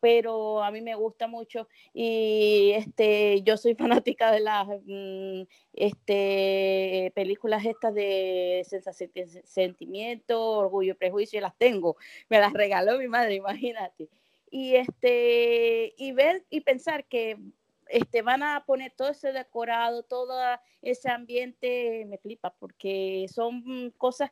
pero 0.00 0.62
a 0.62 0.70
mí 0.70 0.80
me 0.80 0.94
gusta 0.94 1.26
mucho 1.28 1.68
y 1.92 2.72
este, 2.74 3.42
yo 3.42 3.56
soy 3.56 3.74
fanática 4.14 4.32
de 4.32 4.40
las 4.40 4.66
mm, 4.66 5.42
este, 5.74 7.12
películas 7.14 7.64
estas 7.64 7.94
de 7.94 8.66
sentimiento, 9.44 10.42
orgullo 10.58 10.92
y 10.92 10.96
prejuicio, 10.96 11.40
las 11.40 11.56
tengo, 11.56 11.96
me 12.28 12.40
las 12.40 12.52
regaló 12.52 12.98
mi 12.98 13.08
madre, 13.08 13.34
imagínate. 13.36 14.08
y 14.50 14.74
este 14.76 15.94
y 15.96 16.12
ver 16.12 16.44
y 16.50 16.60
pensar 16.62 17.04
que 17.06 17.36
este, 17.90 18.22
van 18.22 18.42
a 18.42 18.64
poner 18.64 18.92
todo 18.92 19.10
ese 19.10 19.32
decorado, 19.32 20.02
todo 20.04 20.34
ese 20.80 21.10
ambiente, 21.10 22.04
me 22.06 22.18
flipa, 22.18 22.54
porque 22.58 23.26
son 23.32 23.92
cosas, 23.98 24.30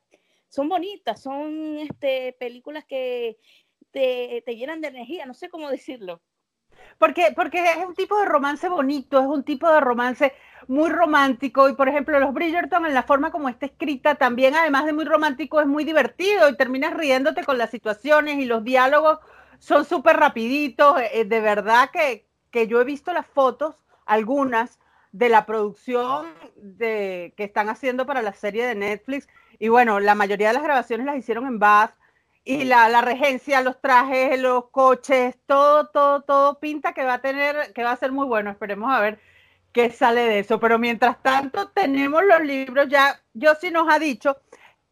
son 0.49 0.69
bonitas, 0.69 1.21
son 1.21 1.79
este, 1.79 2.33
películas 2.35 2.85
que 2.85 3.39
te, 3.91 4.43
llenan 4.47 4.81
de 4.81 4.89
energía, 4.89 5.27
no 5.27 5.35
sé 5.35 5.49
cómo 5.49 5.71
decirlo. 5.71 6.21
Porque, 6.99 7.33
porque 7.35 7.63
es 7.63 7.87
un 7.87 7.95
tipo 7.95 8.19
de 8.19 8.27
romance 8.27 8.69
bonito, 8.69 9.21
es 9.21 9.27
un 9.27 9.45
tipo 9.45 9.71
de 9.71 9.81
romance 9.81 10.33
muy 10.67 10.91
romántico 10.91 11.69
y 11.69 11.75
por 11.75 11.89
ejemplo 11.89 12.19
los 12.21 12.35
Bridgerton 12.35 12.87
en 12.87 12.95
la 12.95 13.03
forma 13.03 13.31
como 13.31 13.49
está 13.49 13.67
escrita 13.67 14.17
también 14.17 14.55
además 14.55 14.85
de 14.85 14.93
muy 14.93 15.05
romántico 15.05 15.61
es 15.61 15.67
muy 15.67 15.85
divertido 15.85 16.49
y 16.49 16.57
terminas 16.57 16.95
riéndote 16.95 17.43
con 17.45 17.57
las 17.57 17.71
situaciones 17.71 18.39
y 18.39 18.45
los 18.45 18.65
diálogos 18.65 19.19
son 19.59 19.85
súper 19.85 20.17
rapiditos, 20.17 21.01
eh, 21.13 21.25
de 21.25 21.41
verdad 21.41 21.91
que, 21.91 22.27
que 22.51 22.67
yo 22.67 22.81
he 22.81 22.85
visto 22.85 23.13
las 23.13 23.27
fotos, 23.27 23.77
algunas, 24.07 24.79
de 25.13 25.29
la 25.29 25.47
producción 25.47 26.27
de, 26.57 27.33
que 27.37 27.45
están 27.45 27.69
haciendo 27.69 28.07
para 28.07 28.23
la 28.23 28.33
serie 28.33 28.67
de 28.67 28.75
Netflix. 28.75 29.29
Y 29.59 29.69
bueno, 29.69 30.01
la 30.01 30.15
mayoría 30.15 30.49
de 30.49 30.55
las 30.55 30.63
grabaciones 30.63 31.07
las 31.07 31.17
hicieron 31.17 31.47
en 31.47 31.59
Bath. 31.59 31.95
Y 32.45 32.65
la, 32.65 32.89
la, 32.89 33.03
regencia, 33.03 33.61
los 33.61 33.81
trajes, 33.81 34.41
los 34.41 34.71
coches, 34.71 35.37
todo, 35.47 35.89
todo, 35.89 36.23
todo 36.23 36.59
pinta 36.61 36.95
que 36.95 37.05
va 37.05 37.15
a 37.15 37.21
tener, 37.21 37.73
que 37.75 37.85
va 37.85 37.93
a 37.93 37.97
ser 37.97 38.13
muy 38.13 38.27
bueno. 38.27 38.51
Esperemos 38.51 38.91
a 38.93 39.01
ver 39.01 39.21
qué 39.73 39.91
sale 39.91 40.23
de 40.23 40.39
eso. 40.41 40.59
Pero 40.59 40.79
mientras 40.79 41.23
tanto, 41.23 41.69
tenemos 41.71 42.23
los 42.25 42.41
libros 42.41 42.89
ya. 42.89 43.21
Yo 43.35 43.55
sí 43.55 43.71
nos 43.71 43.93
ha 43.93 43.99
dicho 43.99 44.39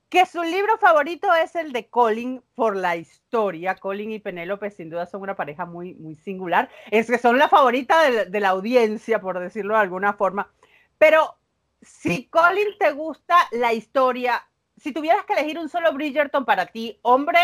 que 0.08 0.24
su 0.24 0.42
libro 0.42 0.78
favorito 0.78 1.34
es 1.34 1.56
el 1.56 1.72
de 1.72 1.88
Colin 1.88 2.42
por 2.54 2.76
la 2.76 2.96
historia. 2.96 3.74
Colin 3.74 4.12
y 4.12 4.18
Penélope 4.18 4.70
sin 4.70 4.90
duda 4.90 5.06
son 5.06 5.22
una 5.22 5.34
pareja 5.34 5.66
muy, 5.66 5.94
muy 5.94 6.14
singular. 6.14 6.70
Es 6.90 7.08
que 7.08 7.18
son 7.18 7.38
la 7.38 7.48
favorita 7.48 8.10
de, 8.10 8.40
la 8.40 8.50
audiencia, 8.50 9.20
por 9.20 9.40
decirlo 9.40 9.74
de 9.74 9.80
alguna 9.80 10.12
forma. 10.12 10.50
Pero 10.98 11.36
si 11.82 12.26
Colin 12.26 12.78
te 12.78 12.92
gusta 12.92 13.36
la 13.50 13.72
historia, 13.72 14.46
si 14.76 14.92
tuvieras 14.92 15.24
que 15.24 15.32
elegir 15.32 15.58
un 15.58 15.68
solo 15.68 15.92
Bridgerton 15.92 16.44
para 16.44 16.66
ti, 16.66 16.98
hombre 17.02 17.38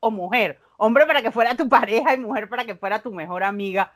o 0.00 0.10
mujer, 0.10 0.60
hombre 0.76 1.06
para 1.06 1.22
que 1.22 1.30
fuera 1.30 1.56
tu 1.56 1.68
pareja 1.68 2.14
y 2.14 2.18
mujer 2.18 2.48
para 2.48 2.64
que 2.64 2.74
fuera 2.74 3.02
tu 3.02 3.12
mejor 3.12 3.44
amiga, 3.44 3.92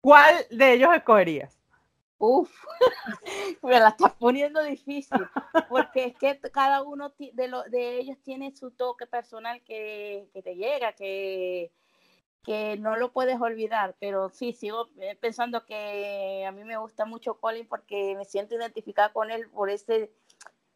¿cuál 0.00 0.34
de 0.50 0.74
ellos 0.74 0.94
escogerías? 0.94 1.58
Uf, 2.20 2.50
me 3.62 3.78
la 3.78 3.90
estás 3.90 4.12
poniendo 4.14 4.60
difícil, 4.62 5.20
porque 5.68 6.06
es 6.06 6.16
que 6.16 6.40
cada 6.50 6.82
uno 6.82 7.12
de, 7.16 7.46
lo, 7.46 7.62
de 7.64 7.98
ellos 7.98 8.18
tiene 8.24 8.50
su 8.56 8.72
toque 8.72 9.06
personal 9.06 9.62
que, 9.62 10.28
que 10.32 10.42
te 10.42 10.56
llega, 10.56 10.94
que, 10.94 11.70
que 12.42 12.76
no 12.76 12.96
lo 12.96 13.12
puedes 13.12 13.40
olvidar, 13.40 13.94
pero 14.00 14.30
sí, 14.30 14.52
sigo 14.52 14.88
eh, 14.98 15.16
pensando 15.20 15.64
que 15.64 16.44
a 16.44 16.50
mí 16.50 16.64
me 16.64 16.76
gusta 16.76 17.04
mucho 17.04 17.38
Colin 17.38 17.68
porque 17.68 18.16
me 18.16 18.24
siento 18.24 18.56
identificada 18.56 19.12
con 19.12 19.30
él 19.30 19.48
por 19.50 19.70
ese, 19.70 20.10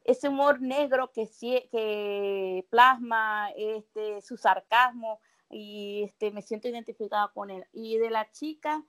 ese 0.04 0.28
humor 0.28 0.60
negro 0.60 1.12
que, 1.12 1.28
que 1.70 2.66
plasma 2.70 3.50
este, 3.56 4.20
su 4.20 4.36
sarcasmo 4.36 5.20
y 5.50 6.04
este, 6.04 6.30
me 6.30 6.42
siento 6.42 6.68
identificada 6.68 7.28
con 7.28 7.50
él. 7.50 7.64
Y 7.72 7.98
de 7.98 8.10
la 8.10 8.30
chica 8.30 8.82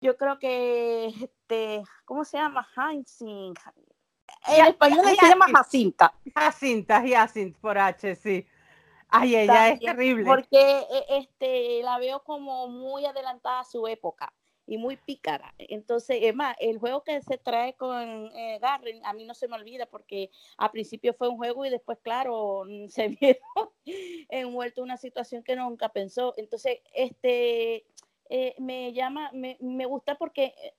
yo 0.00 0.16
creo 0.16 0.38
que, 0.38 1.06
este, 1.06 1.82
¿cómo 2.04 2.24
se 2.24 2.38
llama? 2.38 2.66
Hansing. 2.76 3.54
En 4.48 4.66
español 4.66 5.04
se 5.04 5.26
llama 5.26 5.46
Jacinta. 5.52 6.14
Jacinta, 6.34 7.02
Jacinta 7.06 7.58
por 7.60 7.78
H, 7.78 8.14
sí. 8.16 8.46
Ay, 9.08 9.36
ella 9.36 9.68
es 9.68 9.80
terrible. 9.80 10.24
Porque 10.24 10.58
e, 10.58 11.18
este, 11.18 11.82
la 11.82 11.98
veo 11.98 12.22
como 12.24 12.68
muy 12.68 13.06
adelantada 13.06 13.60
a 13.60 13.64
su 13.64 13.86
época 13.86 14.32
y 14.66 14.78
muy 14.78 14.96
pícara. 14.96 15.54
Entonces, 15.58 16.18
es 16.22 16.34
más, 16.34 16.56
el 16.60 16.78
juego 16.78 17.02
que 17.04 17.20
se 17.22 17.38
trae 17.38 17.74
con 17.74 18.30
eh, 18.34 18.58
Garren, 18.60 19.04
a 19.04 19.12
mí 19.12 19.24
no 19.24 19.34
se 19.34 19.48
me 19.48 19.56
olvida 19.56 19.86
porque 19.86 20.30
al 20.56 20.70
principio 20.70 21.14
fue 21.14 21.28
un 21.28 21.36
juego 21.36 21.64
y 21.64 21.70
después, 21.70 21.98
claro, 22.02 22.64
se 22.88 23.08
vieron 23.08 23.70
envuelto 24.28 24.80
en 24.80 24.84
una 24.84 24.96
situación 24.96 25.42
que 25.42 25.56
nunca 25.56 25.88
pensó. 25.90 26.34
Entonces, 26.36 26.80
este, 26.94 27.84
eh, 28.28 28.54
me 28.58 28.92
llama, 28.92 29.30
me, 29.32 29.56
me, 29.60 29.86
gusta 29.86 30.16
porque 30.16 30.54
eh, 30.62 30.74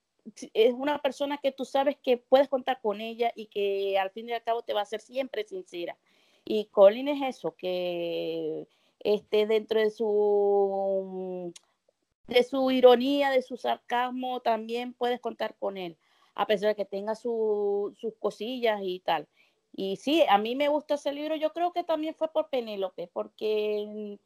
es 0.54 0.74
una 0.74 1.02
persona 1.02 1.38
que 1.38 1.54
tú 1.54 1.64
sabes 1.64 1.96
que 2.04 2.18
puedes 2.18 2.50
contar 2.50 2.82
con 2.82 3.00
ella 3.00 3.32
y 3.36 3.46
que 3.46 3.98
al 3.98 4.12
fin 4.12 4.28
y 4.30 4.34
al 4.34 4.44
cabo 4.44 4.64
te 4.64 4.74
va 4.74 4.82
a 4.82 4.86
ser 4.86 5.00
siempre 5.00 5.46
sincera. 5.46 5.98
Y 6.44 6.66
Colin 6.66 7.08
es 7.08 7.38
eso, 7.38 7.56
que 7.56 8.68
este, 9.00 9.46
dentro 9.48 9.80
de 9.80 9.90
su, 9.92 11.54
de 12.28 12.44
su 12.44 12.72
ironía, 12.72 13.32
de 13.32 13.42
su 13.42 13.58
sarcasmo, 13.58 14.42
también 14.42 14.94
puedes 14.94 15.20
contar 15.20 15.56
con 15.58 15.78
él, 15.78 15.98
a 16.36 16.46
pesar 16.46 16.70
de 16.70 16.76
que 16.76 16.86
tenga 16.86 17.16
sus 17.16 17.96
cosillas 18.20 18.82
y 18.84 19.00
tal. 19.00 19.28
Y 19.74 19.98
sí, 19.98 20.24
a 20.28 20.38
mí 20.38 20.56
me 20.56 20.70
gusta 20.70 20.96
ese 20.96 21.12
libro, 21.12 21.36
yo 21.36 21.54
creo 21.54 21.72
que 21.72 21.84
también 21.84 22.16
fue 22.16 22.32
por 22.32 22.50
Penélope, 22.50 23.08
porque 23.08 24.18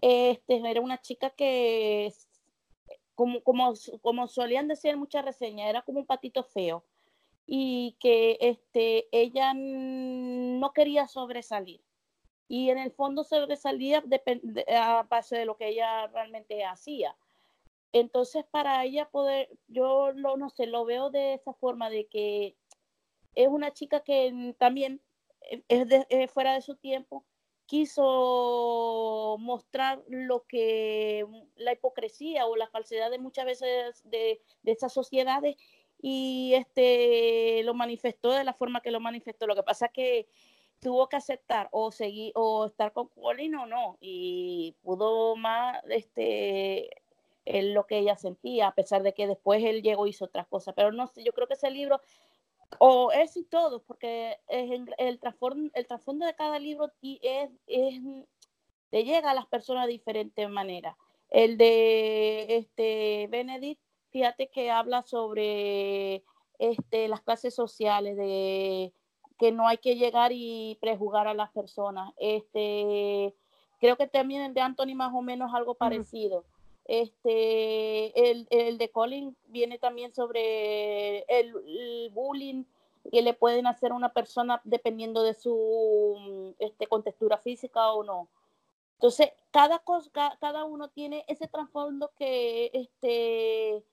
este, 0.00 0.56
era 0.70 0.80
una 0.80 1.00
chica 1.00 1.30
que 1.30 2.12
como, 3.14 3.42
como, 3.42 3.74
como 4.02 4.26
solían 4.28 4.68
decir 4.68 4.90
en 4.92 4.98
muchas 4.98 5.24
reseñas, 5.24 5.68
era 5.68 5.82
como 5.82 6.00
un 6.00 6.06
patito 6.06 6.42
feo 6.42 6.84
y 7.46 7.96
que 8.00 8.38
este, 8.40 9.08
ella 9.12 9.52
no 9.54 10.72
quería 10.72 11.06
sobresalir. 11.06 11.82
Y 12.48 12.70
en 12.70 12.78
el 12.78 12.92
fondo 12.92 13.24
sobresalía 13.24 14.02
a 14.76 15.02
base 15.08 15.36
de 15.36 15.44
lo 15.44 15.56
que 15.56 15.68
ella 15.68 16.06
realmente 16.08 16.64
hacía. 16.64 17.16
Entonces, 17.94 18.44
para 18.50 18.84
ella 18.84 19.08
poder, 19.08 19.48
yo 19.68 20.10
lo, 20.10 20.36
no 20.36 20.50
sé, 20.50 20.66
lo 20.66 20.84
veo 20.84 21.10
de 21.10 21.34
esa 21.34 21.54
forma, 21.54 21.90
de 21.90 22.08
que 22.08 22.56
es 23.36 23.46
una 23.46 23.72
chica 23.72 24.00
que 24.00 24.54
también 24.58 25.00
es 25.68 26.30
fuera 26.32 26.54
de 26.54 26.60
su 26.60 26.74
tiempo, 26.74 27.24
quiso 27.66 29.36
mostrar 29.38 30.02
lo 30.08 30.44
que 30.48 31.24
la 31.54 31.72
hipocresía 31.72 32.46
o 32.46 32.56
la 32.56 32.66
falsedad 32.66 33.12
de 33.12 33.20
muchas 33.20 33.44
veces 33.46 34.02
de, 34.02 34.42
de 34.62 34.72
esas 34.72 34.92
sociedades 34.92 35.54
y 36.02 36.54
este 36.54 37.62
lo 37.62 37.74
manifestó 37.74 38.32
de 38.32 38.42
la 38.42 38.54
forma 38.54 38.80
que 38.80 38.90
lo 38.90 38.98
manifestó. 38.98 39.46
Lo 39.46 39.54
que 39.54 39.62
pasa 39.62 39.86
es 39.86 39.92
que 39.92 40.28
tuvo 40.80 41.08
que 41.08 41.16
aceptar 41.16 41.68
o 41.70 41.92
seguir 41.92 42.32
o 42.34 42.66
estar 42.66 42.92
con 42.92 43.06
Colin 43.06 43.54
o 43.54 43.66
no 43.66 43.98
y 44.00 44.74
pudo 44.82 45.36
más 45.36 45.80
este 45.88 47.03
lo 47.46 47.86
que 47.86 47.98
ella 47.98 48.16
sentía 48.16 48.68
a 48.68 48.74
pesar 48.74 49.02
de 49.02 49.14
que 49.14 49.26
después 49.26 49.62
él 49.62 49.82
llegó 49.82 50.06
y 50.06 50.10
hizo 50.10 50.24
otras 50.24 50.46
cosas 50.46 50.74
pero 50.74 50.92
no 50.92 51.06
sé 51.06 51.22
yo 51.22 51.32
creo 51.32 51.46
que 51.46 51.54
ese 51.54 51.70
libro 51.70 52.00
o 52.78 53.12
es 53.12 53.36
y 53.36 53.44
todo, 53.44 53.82
porque 53.82 54.38
es 54.48 54.70
el, 54.98 55.18
trasfondo, 55.18 55.70
el 55.74 55.86
trasfondo 55.86 56.26
de 56.26 56.34
cada 56.34 56.58
libro 56.58 56.90
es, 57.02 57.50
es, 57.66 58.00
te 58.90 59.04
llega 59.04 59.30
a 59.30 59.34
las 59.34 59.46
personas 59.46 59.86
de 59.86 59.92
diferentes 59.92 60.48
maneras. 60.48 60.96
El 61.30 61.56
de 61.56 62.56
este 62.56 63.28
Benedict, 63.30 63.80
fíjate 64.10 64.48
que 64.48 64.70
habla 64.70 65.02
sobre 65.02 66.24
este, 66.58 67.08
las 67.08 67.22
clases 67.22 67.54
sociales, 67.54 68.16
de 68.16 68.92
que 69.38 69.50
no 69.50 69.66
hay 69.66 69.78
que 69.78 69.96
llegar 69.96 70.30
y 70.32 70.78
prejugar 70.80 71.26
a 71.26 71.34
las 71.34 71.50
personas. 71.50 72.12
Este, 72.18 73.34
creo 73.80 73.96
que 73.96 74.06
también 74.06 74.42
el 74.42 74.54
de 74.54 74.60
Anthony 74.60 74.94
más 74.94 75.12
o 75.12 75.22
menos 75.22 75.52
algo 75.54 75.74
parecido. 75.74 76.44
Este, 76.84 78.30
el, 78.30 78.46
el, 78.50 78.78
de 78.78 78.90
Colin 78.90 79.36
viene 79.46 79.78
también 79.78 80.14
sobre 80.14 81.20
el, 81.28 82.10
bullying 82.12 82.64
que 83.10 83.22
le 83.22 83.34
pueden 83.34 83.66
hacer 83.66 83.92
a 83.92 83.94
una 83.94 84.12
persona 84.12 84.60
dependiendo 84.64 85.22
de 85.22 85.34
su 85.34 86.54
este, 86.58 86.86
contextura 86.86 87.38
física 87.38 87.92
o 87.92 88.04
no. 88.04 88.28
Entonces, 88.94 89.30
cada, 89.50 89.78
cosa, 89.80 90.36
cada 90.40 90.64
uno 90.64 90.88
tiene 90.88 91.24
ese 91.28 91.48
trasfondo 91.48 92.12
que 92.16 92.70
este, 92.72 93.84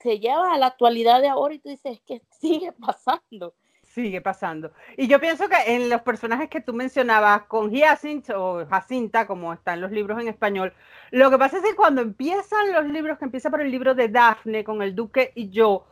se 0.00 0.18
lleva 0.18 0.52
a 0.52 0.58
la 0.58 0.66
actualidad 0.66 1.20
de 1.20 1.28
ahora 1.28 1.54
y 1.54 1.58
tú 1.58 1.68
dices 1.68 2.00
que 2.02 2.22
sigue 2.40 2.72
pasando. 2.80 3.54
Sigue 3.94 4.20
pasando. 4.20 4.70
Y 4.96 5.08
yo 5.08 5.18
pienso 5.18 5.48
que 5.48 5.74
en 5.74 5.88
los 5.88 6.02
personajes 6.02 6.48
que 6.48 6.60
tú 6.60 6.72
mencionabas, 6.72 7.42
con 7.42 7.70
Hyacinth 7.70 8.30
o 8.30 8.64
Jacinta, 8.66 9.26
como 9.26 9.52
están 9.52 9.80
los 9.80 9.90
libros 9.90 10.20
en 10.20 10.28
español, 10.28 10.72
lo 11.10 11.28
que 11.28 11.38
pasa 11.38 11.56
es 11.56 11.64
que 11.64 11.74
cuando 11.74 12.00
empiezan 12.00 12.72
los 12.72 12.84
libros, 12.86 13.18
que 13.18 13.24
empieza 13.24 13.50
por 13.50 13.60
el 13.60 13.70
libro 13.70 13.96
de 13.96 14.08
Daphne 14.08 14.62
con 14.62 14.80
el 14.80 14.94
duque 14.94 15.32
y 15.34 15.50
yo, 15.50 15.86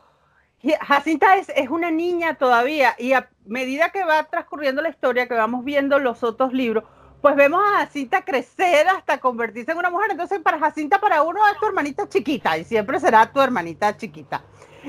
Jacinta 0.81 1.35
es, 1.35 1.49
es 1.49 1.69
una 1.69 1.91
niña 1.91 2.35
todavía 2.35 2.95
y 2.97 3.11
a 3.11 3.29
medida 3.45 3.89
que 3.89 4.05
va 4.05 4.23
transcurriendo 4.23 4.81
la 4.81 4.89
historia, 4.89 5.27
que 5.27 5.33
vamos 5.33 5.65
viendo 5.65 5.99
los 5.99 6.23
otros 6.23 6.53
libros, 6.53 6.85
pues 7.21 7.35
vemos 7.35 7.61
a 7.61 7.79
Jacinta 7.79 8.23
crecer 8.23 8.87
hasta 8.87 9.17
convertirse 9.17 9.73
en 9.73 9.77
una 9.77 9.89
mujer. 9.89 10.11
Entonces, 10.11 10.39
para 10.39 10.57
Jacinta, 10.57 11.01
para 11.01 11.21
uno 11.23 11.45
es 11.51 11.59
tu 11.59 11.65
hermanita 11.65 12.07
chiquita 12.07 12.57
y 12.57 12.63
siempre 12.63 12.97
será 13.01 13.29
tu 13.29 13.41
hermanita 13.41 13.97
chiquita. 13.97 14.41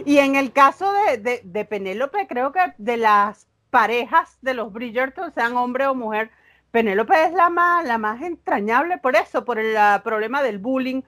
Y 0.05 0.19
en 0.19 0.37
el 0.37 0.53
caso 0.53 0.93
de, 0.93 1.41
de, 1.43 1.65
Penélope, 1.65 2.27
creo 2.27 2.53
que 2.53 2.61
de 2.79 2.97
las 2.97 3.49
parejas 3.71 4.39
de 4.43 4.55
los 4.55 4.73
Bridgerton, 4.73 5.33
sean 5.33 5.57
hombre 5.57 5.87
o 5.87 5.95
mujer, 5.95 6.31
Penélope 6.71 7.25
es 7.25 7.33
la 7.33 7.51
más, 7.51 7.85
la 7.85 7.99
más 7.99 8.23
entrañable 8.23 8.99
por 8.99 9.17
eso, 9.17 9.45
por 9.45 9.59
el 9.59 9.77
problema 10.03 10.43
del 10.43 10.59
bullying, 10.59 11.03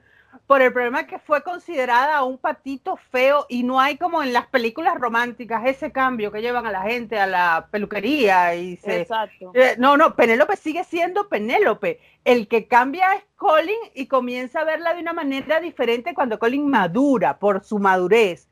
por 0.47 0.61
el 0.61 0.73
problema 0.73 1.07
que 1.07 1.19
fue 1.19 1.41
considerada 1.43 2.23
un 2.23 2.37
patito 2.37 2.97
feo 2.97 3.45
y 3.49 3.63
no 3.63 3.79
hay 3.79 3.97
como 3.97 4.23
en 4.23 4.33
las 4.33 4.47
películas 4.47 4.95
románticas 4.99 5.63
ese 5.65 5.91
cambio 5.91 6.31
que 6.31 6.41
llevan 6.41 6.65
a 6.65 6.71
la 6.71 6.81
gente 6.81 7.19
a 7.19 7.27
la 7.27 7.67
peluquería 7.71 8.55
y 8.55 8.77
se... 8.77 9.01
Exacto. 9.01 9.51
Eh, 9.53 9.75
no, 9.77 9.95
no, 9.95 10.15
Penélope 10.15 10.57
sigue 10.57 10.83
siendo 10.83 11.29
Penélope. 11.29 11.99
El 12.25 12.47
que 12.47 12.67
cambia 12.67 13.13
es 13.15 13.23
Colin 13.35 13.79
y 13.93 14.07
comienza 14.07 14.61
a 14.61 14.65
verla 14.65 14.93
de 14.93 15.01
una 15.01 15.13
manera 15.13 15.59
diferente 15.59 16.13
cuando 16.13 16.39
Colin 16.39 16.69
madura 16.69 17.39
por 17.39 17.63
su 17.63 17.79
madurez. 17.79 18.49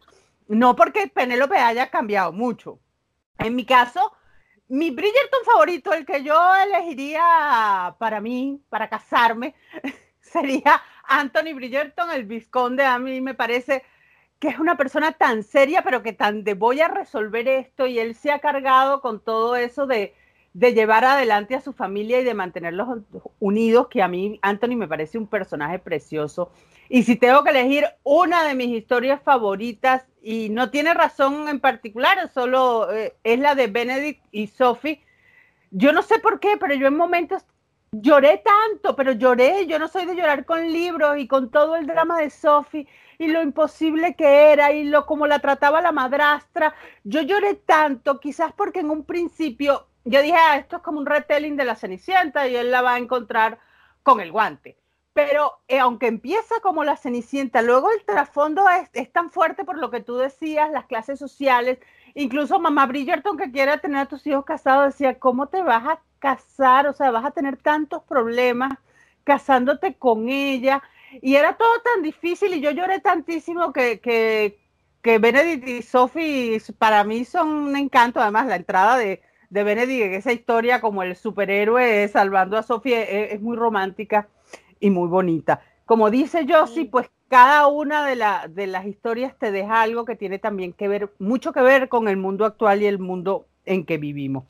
No 0.47 0.75
porque 0.75 1.07
Penélope 1.07 1.57
haya 1.57 1.89
cambiado 1.89 2.31
mucho. 2.31 2.79
En 3.37 3.55
mi 3.55 3.65
caso, 3.65 4.13
mi 4.67 4.91
Bridgerton 4.91 5.43
favorito, 5.45 5.93
el 5.93 6.05
que 6.05 6.23
yo 6.23 6.37
elegiría 6.55 7.95
para 7.99 8.21
mí, 8.21 8.63
para 8.69 8.89
casarme, 8.89 9.55
sería 10.21 10.81
Anthony 11.03 11.53
Bridgerton, 11.53 12.11
el 12.11 12.25
Visconde. 12.25 12.85
A 12.85 12.99
mí 12.99 13.21
me 13.21 13.33
parece 13.33 13.83
que 14.39 14.47
es 14.49 14.59
una 14.59 14.77
persona 14.77 15.11
tan 15.11 15.43
seria, 15.43 15.83
pero 15.83 16.01
que 16.03 16.13
tan 16.13 16.43
de 16.43 16.53
voy 16.53 16.81
a 16.81 16.87
resolver 16.87 17.47
esto 17.47 17.85
y 17.85 17.99
él 17.99 18.15
se 18.15 18.31
ha 18.31 18.39
cargado 18.39 19.01
con 19.01 19.23
todo 19.23 19.55
eso 19.55 19.87
de, 19.87 20.15
de 20.53 20.73
llevar 20.73 21.05
adelante 21.05 21.55
a 21.55 21.61
su 21.61 21.71
familia 21.71 22.19
y 22.19 22.23
de 22.23 22.33
mantenerlos 22.33 22.99
unidos, 23.39 23.87
que 23.87 24.01
a 24.01 24.07
mí 24.07 24.39
Anthony 24.41 24.75
me 24.75 24.87
parece 24.87 25.17
un 25.17 25.27
personaje 25.27 25.79
precioso. 25.79 26.51
Y 26.89 27.03
si 27.03 27.15
tengo 27.15 27.43
que 27.43 27.51
elegir 27.51 27.85
una 28.03 28.43
de 28.43 28.55
mis 28.55 28.69
historias 28.69 29.21
favoritas, 29.21 30.05
y 30.21 30.49
no 30.49 30.69
tiene 30.69 30.93
razón 30.93 31.47
en 31.47 31.59
particular, 31.59 32.29
solo 32.33 32.91
eh, 32.91 33.15
es 33.23 33.39
la 33.39 33.55
de 33.55 33.67
Benedict 33.67 34.23
y 34.31 34.47
Sophie, 34.47 35.01
yo 35.71 35.93
no 35.93 36.01
sé 36.01 36.19
por 36.19 36.39
qué, 36.39 36.57
pero 36.59 36.73
yo 36.73 36.87
en 36.87 36.97
momentos 36.97 37.43
lloré 37.93 38.43
tanto, 38.43 38.95
pero 38.95 39.13
lloré, 39.13 39.65
yo 39.67 39.79
no 39.79 39.87
soy 39.87 40.05
de 40.05 40.15
llorar 40.15 40.45
con 40.45 40.71
libros 40.71 41.17
y 41.17 41.27
con 41.27 41.49
todo 41.49 41.75
el 41.75 41.87
drama 41.87 42.19
de 42.19 42.29
Sophie 42.29 42.87
y 43.17 43.27
lo 43.27 43.41
imposible 43.41 44.15
que 44.15 44.51
era 44.51 44.71
y 44.71 44.83
lo 44.83 45.05
como 45.05 45.27
la 45.27 45.39
trataba 45.39 45.81
la 45.81 45.91
madrastra. 45.91 46.73
Yo 47.03 47.21
lloré 47.21 47.55
tanto, 47.55 48.19
quizás 48.19 48.51
porque 48.53 48.79
en 48.79 48.89
un 48.89 49.03
principio 49.03 49.87
yo 50.05 50.21
dije, 50.21 50.35
ah, 50.37 50.57
esto 50.57 50.77
es 50.77 50.81
como 50.81 50.99
un 50.99 51.05
retelling 51.05 51.55
de 51.57 51.65
la 51.65 51.75
Cenicienta 51.75 52.47
y 52.47 52.55
él 52.55 52.71
la 52.71 52.81
va 52.81 52.95
a 52.95 52.97
encontrar 52.97 53.59
con 54.03 54.19
el 54.19 54.31
guante. 54.31 54.77
Pero 55.13 55.59
eh, 55.67 55.79
aunque 55.79 56.07
empieza 56.07 56.55
como 56.61 56.83
la 56.83 56.97
Cenicienta, 56.97 57.61
luego 57.61 57.91
el 57.91 58.03
trasfondo 58.05 58.67
es, 58.69 58.89
es, 58.93 59.11
tan 59.11 59.29
fuerte 59.29 59.65
por 59.65 59.77
lo 59.77 59.91
que 59.91 60.01
tú 60.01 60.17
decías, 60.17 60.71
las 60.71 60.85
clases 60.85 61.19
sociales, 61.19 61.79
incluso 62.15 62.59
mamá 62.59 62.85
Bridgerton 62.85 63.37
que 63.37 63.51
quiere 63.51 63.77
tener 63.77 64.01
a 64.01 64.05
tus 64.07 64.25
hijos 64.25 64.45
casados 64.45 64.93
decía, 64.93 65.19
¿cómo 65.19 65.47
te 65.47 65.61
vas 65.63 65.85
a 65.85 65.99
casar, 66.21 66.87
o 66.87 66.93
sea, 66.93 67.11
vas 67.11 67.25
a 67.25 67.31
tener 67.31 67.57
tantos 67.57 68.03
problemas 68.03 68.73
casándote 69.25 69.95
con 69.95 70.29
ella. 70.29 70.81
Y 71.21 71.35
era 71.35 71.57
todo 71.57 71.81
tan 71.81 72.03
difícil 72.03 72.53
y 72.53 72.61
yo 72.61 72.71
lloré 72.71 72.99
tantísimo 73.01 73.73
que, 73.73 73.99
que, 73.99 74.59
que 75.01 75.17
Benedict 75.19 75.67
y 75.67 75.81
Sophie 75.81 76.61
para 76.77 77.03
mí 77.03 77.25
son 77.25 77.49
un 77.49 77.75
encanto. 77.75 78.21
Además, 78.21 78.47
la 78.47 78.55
entrada 78.55 78.97
de, 78.97 79.21
de 79.51 79.63
Benedict 79.63 80.05
en 80.05 80.13
esa 80.13 80.31
historia 80.31 80.81
como 80.81 81.03
el 81.03 81.15
superhéroe 81.15 82.07
salvando 82.07 82.57
a 82.57 82.63
Sophie 82.63 83.01
es, 83.01 83.33
es 83.33 83.41
muy 83.41 83.57
romántica 83.57 84.27
y 84.79 84.89
muy 84.89 85.07
bonita. 85.07 85.61
Como 85.85 86.09
dice 86.09 86.45
Josie, 86.49 86.85
pues 86.85 87.11
cada 87.27 87.67
una 87.67 88.05
de, 88.05 88.15
la, 88.15 88.47
de 88.47 88.65
las 88.65 88.85
historias 88.85 89.37
te 89.37 89.51
deja 89.51 89.81
algo 89.81 90.05
que 90.05 90.15
tiene 90.15 90.39
también 90.39 90.71
que 90.71 90.87
ver, 90.87 91.11
mucho 91.19 91.51
que 91.51 91.61
ver 91.61 91.89
con 91.89 92.07
el 92.07 92.15
mundo 92.15 92.45
actual 92.45 92.81
y 92.81 92.85
el 92.85 92.97
mundo 92.97 93.45
en 93.65 93.85
que 93.85 93.97
vivimos. 93.97 94.45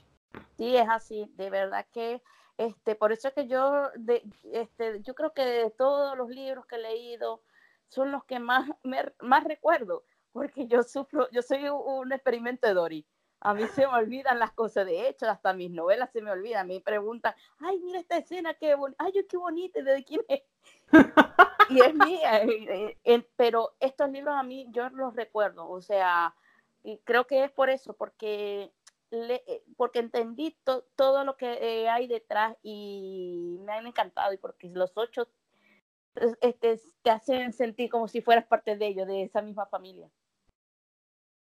Sí, 0.58 0.78
es 0.78 0.88
así, 0.88 1.32
de 1.36 1.50
verdad 1.50 1.86
que 1.92 2.22
este, 2.58 2.94
por 2.94 3.12
eso 3.12 3.30
es 3.30 3.34
que 3.34 3.48
yo, 3.48 3.90
de, 3.96 4.24
este, 4.54 5.02
yo 5.02 5.16
creo 5.16 5.34
que 5.34 5.44
de 5.44 5.72
todos 5.72 6.16
los 6.16 6.30
libros 6.30 6.68
que 6.68 6.76
he 6.76 6.80
leído 6.80 7.42
son 7.88 8.12
los 8.12 8.24
que 8.26 8.38
más, 8.38 8.70
más 9.20 9.44
recuerdo, 9.46 10.04
porque 10.32 10.68
yo 10.68 10.84
sufro, 10.84 11.28
yo 11.32 11.42
soy 11.42 11.68
un 11.70 12.14
experimento 12.14 12.68
de 12.68 12.76
Dory. 12.76 13.06
A 13.44 13.56
mí 13.56 13.66
se 13.74 13.88
me 13.88 13.94
olvidan 13.94 14.38
las 14.38 14.52
cosas, 14.52 14.86
de 14.86 15.10
hecho, 15.10 15.28
hasta 15.28 15.54
mis 15.54 15.72
novelas 15.72 16.12
se 16.12 16.22
me 16.22 16.32
olvidan. 16.32 16.68
Me 16.68 16.80
preguntan, 16.80 17.34
ay, 17.60 17.80
mira 17.80 18.00
esta 18.00 18.18
escena, 18.18 18.54
qué 18.54 18.76
bonita, 18.76 19.04
ay, 19.04 19.14
qué 19.28 19.38
bonita, 19.38 19.82
¿de 19.82 20.04
quién 20.04 20.22
es? 20.28 20.44
y 21.70 21.82
es 21.82 21.94
mía, 21.96 22.44
eh, 22.44 23.28
pero 23.36 23.76
estos 23.80 24.12
libros 24.12 24.36
a 24.36 24.44
mí 24.44 24.68
yo 24.70 24.90
los 24.92 25.16
recuerdo, 25.16 25.68
o 25.68 25.82
sea, 25.82 26.36
y 26.84 27.00
creo 27.00 27.26
que 27.26 27.44
es 27.44 27.52
por 27.52 27.72
eso, 27.72 27.94
porque 27.94 28.72
eh, 29.12 29.64
porque 29.76 30.00
entendí 30.00 30.58
todo 30.96 31.24
lo 31.26 31.36
que 31.36 31.52
eh, 31.54 31.90
hay 31.90 32.08
detrás 32.08 32.56
y 32.64 33.58
me 33.62 33.74
han 33.74 33.86
encantado 33.86 34.32
y 34.32 34.38
porque 34.38 34.70
los 34.70 34.94
ocho 34.96 35.28
este, 36.42 36.80
te 37.02 37.10
hacen 37.10 37.52
sentir 37.52 37.90
como 37.90 38.08
si 38.08 38.22
fueras 38.22 38.46
parte 38.46 38.78
de 38.78 38.88
ellos, 38.88 39.08
de 39.08 39.24
esa 39.24 39.42
misma 39.42 39.66
familia. 39.66 40.10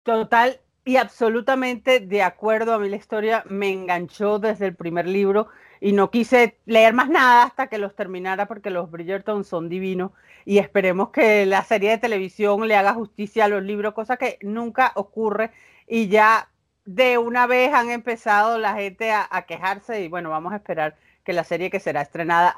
Total 0.02 0.60
y 0.84 0.96
absolutamente 0.96 2.00
de 2.00 2.22
acuerdo. 2.22 2.74
A 2.74 2.78
mí 2.78 2.88
la 2.88 2.96
historia 2.96 3.44
me 3.48 3.70
enganchó 3.70 4.38
desde 4.38 4.66
el 4.66 4.74
primer 4.74 5.06
libro 5.06 5.48
y 5.80 5.92
no 5.92 6.10
quise 6.10 6.58
leer 6.66 6.94
más 6.94 7.08
nada 7.08 7.44
hasta 7.44 7.68
que 7.68 7.78
los 7.78 7.94
terminara 7.94 8.46
porque 8.46 8.70
los 8.70 8.90
Bridgerton 8.90 9.44
son 9.44 9.68
divinos 9.68 10.12
y 10.44 10.58
esperemos 10.58 11.10
que 11.10 11.46
la 11.46 11.62
serie 11.64 11.90
de 11.90 11.98
televisión 11.98 12.66
le 12.68 12.76
haga 12.76 12.94
justicia 12.94 13.46
a 13.46 13.48
los 13.48 13.62
libros, 13.62 13.94
cosa 13.94 14.16
que 14.16 14.38
nunca 14.42 14.92
ocurre 14.94 15.50
y 15.86 16.08
ya 16.08 16.48
de 16.84 17.18
una 17.18 17.46
vez 17.46 17.72
han 17.72 17.90
empezado 17.90 18.58
la 18.58 18.74
gente 18.74 19.10
a, 19.12 19.28
quejarse 19.46 20.02
y 20.02 20.08
bueno, 20.08 20.30
vamos 20.30 20.52
a 20.52 20.56
esperar 20.56 20.96
que 21.24 21.32
la 21.32 21.44
serie 21.44 21.70
que 21.70 21.80
será 21.80 22.02
estrenada 22.02 22.54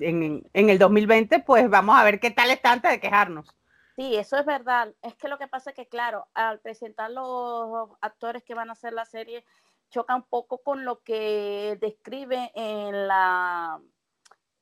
en, 0.00 0.42
el 0.52 0.78
2020, 0.78 1.40
pues 1.40 1.70
vamos 1.70 1.96
a 1.96 2.04
ver 2.04 2.18
qué 2.18 2.30
tal 2.30 2.50
está 2.50 2.72
antes 2.72 2.90
de 2.90 3.00
quejarnos. 3.00 3.54
Sí, 4.00 4.16
eso 4.16 4.38
es 4.38 4.46
verdad. 4.46 4.94
Es 5.02 5.14
que 5.16 5.28
lo 5.28 5.36
que 5.36 5.46
pasa 5.46 5.70
es 5.70 5.76
que, 5.76 5.86
claro, 5.86 6.26
al 6.32 6.58
presentar 6.60 7.10
los 7.10 7.90
actores 8.00 8.42
que 8.42 8.54
van 8.54 8.70
a 8.70 8.72
hacer 8.72 8.94
la 8.94 9.04
serie, 9.04 9.44
choca 9.90 10.16
un 10.16 10.22
poco 10.22 10.62
con 10.62 10.86
lo 10.86 11.02
que 11.02 11.76
describe 11.82 12.50
en 12.54 13.06
la 13.06 13.78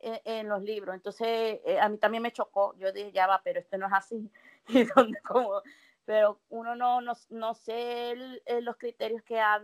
en, 0.00 0.48
los 0.48 0.60
libros. 0.64 0.96
Entonces, 0.96 1.60
eh, 1.64 1.78
a 1.80 1.88
mí 1.88 1.98
también 1.98 2.24
me 2.24 2.32
chocó. 2.32 2.74
Yo 2.78 2.90
dije, 2.90 3.12
ya 3.12 3.28
va, 3.28 3.40
pero 3.44 3.60
esto 3.60 3.78
no 3.78 3.86
es 3.86 3.92
así. 3.92 4.28
Pero 6.04 6.40
uno 6.48 6.74
no, 6.74 7.00
no, 7.00 7.12
no 7.28 7.54
sé 7.54 8.16
los 8.62 8.76
criterios 8.76 9.22
que 9.22 9.38
han, 9.38 9.62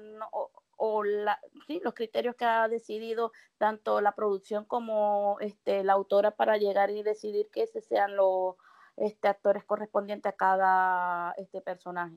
o, 0.77 1.03
la, 1.03 1.41
sí, 1.67 1.81
los 1.83 1.95
criterios 1.95 2.37
que 2.37 2.45
ha 2.45 2.69
decidido 2.69 3.33
tanto 3.59 4.01
la 4.03 4.15
producción 4.15 4.67
como 4.67 5.39
este, 5.41 5.83
la 5.83 5.95
autora 5.95 6.33
para 6.33 6.59
llegar 6.59 6.91
y 6.91 7.03
decidir 7.03 7.49
que 7.51 7.63
ese 7.63 7.81
sean 7.81 8.15
los 8.15 8.57
este, 8.97 9.29
actores 9.29 9.65
correspondientes 9.65 10.33
a 10.33 10.37
cada 10.37 11.35
este 11.37 11.61
personaje. 11.61 12.17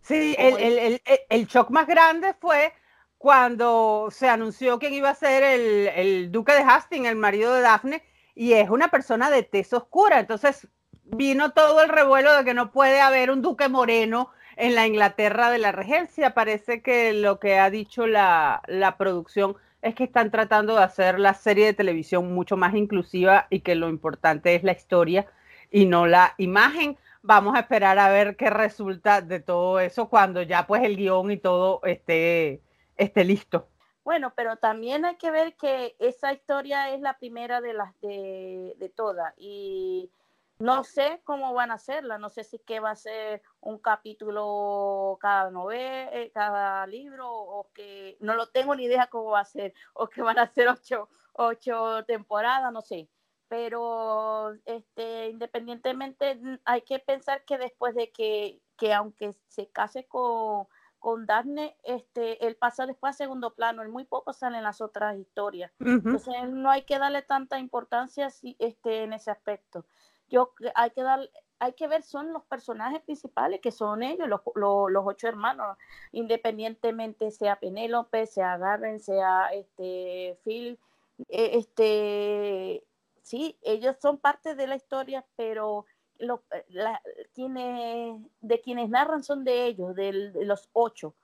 Sí, 0.00 0.34
el, 0.38 0.58
el, 0.58 0.78
el, 0.78 1.02
el, 1.28 1.46
shock 1.46 1.70
más 1.70 1.86
grande 1.86 2.34
fue 2.34 2.72
cuando 3.16 4.08
se 4.10 4.28
anunció 4.28 4.78
quién 4.78 4.92
iba 4.92 5.08
a 5.08 5.14
ser 5.14 5.42
el, 5.42 5.88
el 5.88 6.32
duque 6.32 6.52
de 6.52 6.62
Hastings, 6.62 7.08
el 7.08 7.16
marido 7.16 7.54
de 7.54 7.62
Daphne, 7.62 8.02
y 8.34 8.52
es 8.52 8.68
una 8.68 8.88
persona 8.88 9.30
de 9.30 9.42
tez 9.42 9.72
oscura. 9.72 10.20
Entonces, 10.20 10.68
vino 11.04 11.52
todo 11.52 11.82
el 11.82 11.88
revuelo 11.88 12.36
de 12.36 12.44
que 12.44 12.54
no 12.54 12.70
puede 12.70 13.00
haber 13.00 13.30
un 13.30 13.40
duque 13.40 13.68
moreno 13.68 14.30
en 14.56 14.74
la 14.74 14.86
Inglaterra 14.86 15.50
de 15.50 15.58
la 15.58 15.72
regencia. 15.72 16.34
Parece 16.34 16.82
que 16.82 17.12
lo 17.12 17.38
que 17.40 17.58
ha 17.58 17.70
dicho 17.70 18.06
la, 18.06 18.62
la, 18.66 18.96
producción 18.96 19.56
es 19.82 19.94
que 19.94 20.04
están 20.04 20.30
tratando 20.30 20.76
de 20.76 20.82
hacer 20.82 21.18
la 21.18 21.34
serie 21.34 21.66
de 21.66 21.74
televisión 21.74 22.32
mucho 22.32 22.56
más 22.56 22.74
inclusiva 22.74 23.46
y 23.50 23.60
que 23.60 23.74
lo 23.74 23.88
importante 23.88 24.54
es 24.54 24.64
la 24.64 24.72
historia 24.72 25.26
y 25.74 25.86
no 25.86 26.06
la 26.06 26.34
imagen. 26.38 26.96
Vamos 27.20 27.56
a 27.56 27.60
esperar 27.60 27.98
a 27.98 28.08
ver 28.08 28.36
qué 28.36 28.48
resulta 28.48 29.20
de 29.20 29.40
todo 29.40 29.80
eso 29.80 30.08
cuando 30.08 30.40
ya 30.40 30.68
pues 30.68 30.84
el 30.84 30.96
guion 30.96 31.32
y 31.32 31.36
todo 31.36 31.80
esté, 31.82 32.62
esté 32.96 33.24
listo. 33.24 33.66
Bueno, 34.04 34.32
pero 34.36 34.56
también 34.56 35.04
hay 35.04 35.16
que 35.16 35.32
ver 35.32 35.56
que 35.56 35.96
esa 35.98 36.32
historia 36.32 36.94
es 36.94 37.00
la 37.00 37.18
primera 37.18 37.60
de 37.60 37.72
las 37.72 37.92
de, 38.00 38.92
todas 38.94 39.34
y 39.36 40.12
no 40.60 40.84
sé 40.84 41.20
cómo 41.24 41.52
van 41.54 41.72
a 41.72 41.74
hacerla, 41.74 42.18
no 42.18 42.30
sé 42.30 42.44
si 42.44 42.60
que 42.60 42.78
va 42.78 42.90
a 42.90 42.96
ser 42.96 43.42
un 43.60 43.78
capítulo 43.78 45.18
cada 45.20 45.50
novela, 45.50 46.10
eh, 46.12 46.30
cada 46.32 46.86
libro, 46.86 47.28
o 47.28 47.66
que 47.74 48.16
no 48.20 48.36
lo 48.36 48.46
tengo 48.46 48.76
ni 48.76 48.84
idea 48.84 49.08
cómo 49.08 49.30
va 49.30 49.40
a 49.40 49.44
ser, 49.44 49.74
o 49.94 50.06
que 50.06 50.22
van 50.22 50.38
a 50.38 50.46
ser 50.46 50.68
ocho, 50.68 51.08
ocho 51.32 52.04
temporadas, 52.04 52.72
no 52.72 52.80
sé. 52.80 53.08
Pero 53.54 54.52
este, 54.64 55.28
independientemente, 55.28 56.40
hay 56.64 56.82
que 56.82 56.98
pensar 56.98 57.44
que 57.44 57.56
después 57.56 57.94
de 57.94 58.10
que, 58.10 58.60
que 58.76 58.92
aunque 58.92 59.32
se 59.46 59.68
case 59.68 60.08
con, 60.08 60.66
con 60.98 61.24
Daphne, 61.24 61.76
este, 61.84 62.44
él 62.44 62.56
pasa 62.56 62.84
después 62.84 63.14
a 63.14 63.16
segundo 63.16 63.54
plano, 63.54 63.82
en 63.82 63.92
muy 63.92 64.06
poco 64.06 64.32
salen 64.32 64.64
las 64.64 64.80
otras 64.80 65.16
historias. 65.16 65.70
Entonces 65.78 66.34
no 66.50 66.68
hay 66.68 66.82
que 66.82 66.98
darle 66.98 67.22
tanta 67.22 67.60
importancia 67.60 68.28
si, 68.28 68.56
este, 68.58 69.04
en 69.04 69.12
ese 69.12 69.30
aspecto. 69.30 69.86
Yo 70.28 70.52
hay 70.74 70.90
que 70.90 71.04
dar, 71.04 71.20
hay 71.60 71.74
que 71.74 71.86
ver 71.86 72.02
son 72.02 72.32
los 72.32 72.42
personajes 72.46 73.02
principales, 73.02 73.60
que 73.60 73.70
son 73.70 74.02
ellos, 74.02 74.26
los, 74.26 74.40
los, 74.56 75.04
ocho 75.06 75.28
hermanos, 75.28 75.78
independientemente 76.10 77.30
sea 77.30 77.60
Penélope, 77.60 78.26
sea 78.26 78.58
Garren, 78.58 78.98
sea 78.98 79.46
este 79.52 80.40
Phil, 80.42 80.80
e, 81.28 81.58
este, 81.58 82.82
sí, 83.24 83.58
ellos 83.62 83.96
son 84.00 84.18
parte 84.18 84.54
de 84.54 84.68
la 84.68 84.76
historia, 84.76 85.24
pero 85.34 85.86
los, 86.18 86.40
la, 86.68 87.02
quienes, 87.34 88.20
de 88.40 88.60
quienes 88.60 88.88
narran 88.88 89.24
son 89.24 89.44
de 89.44 89.66
ellos, 89.66 89.96
de, 89.96 90.12
los 90.12 90.68
ocho. 90.72 91.14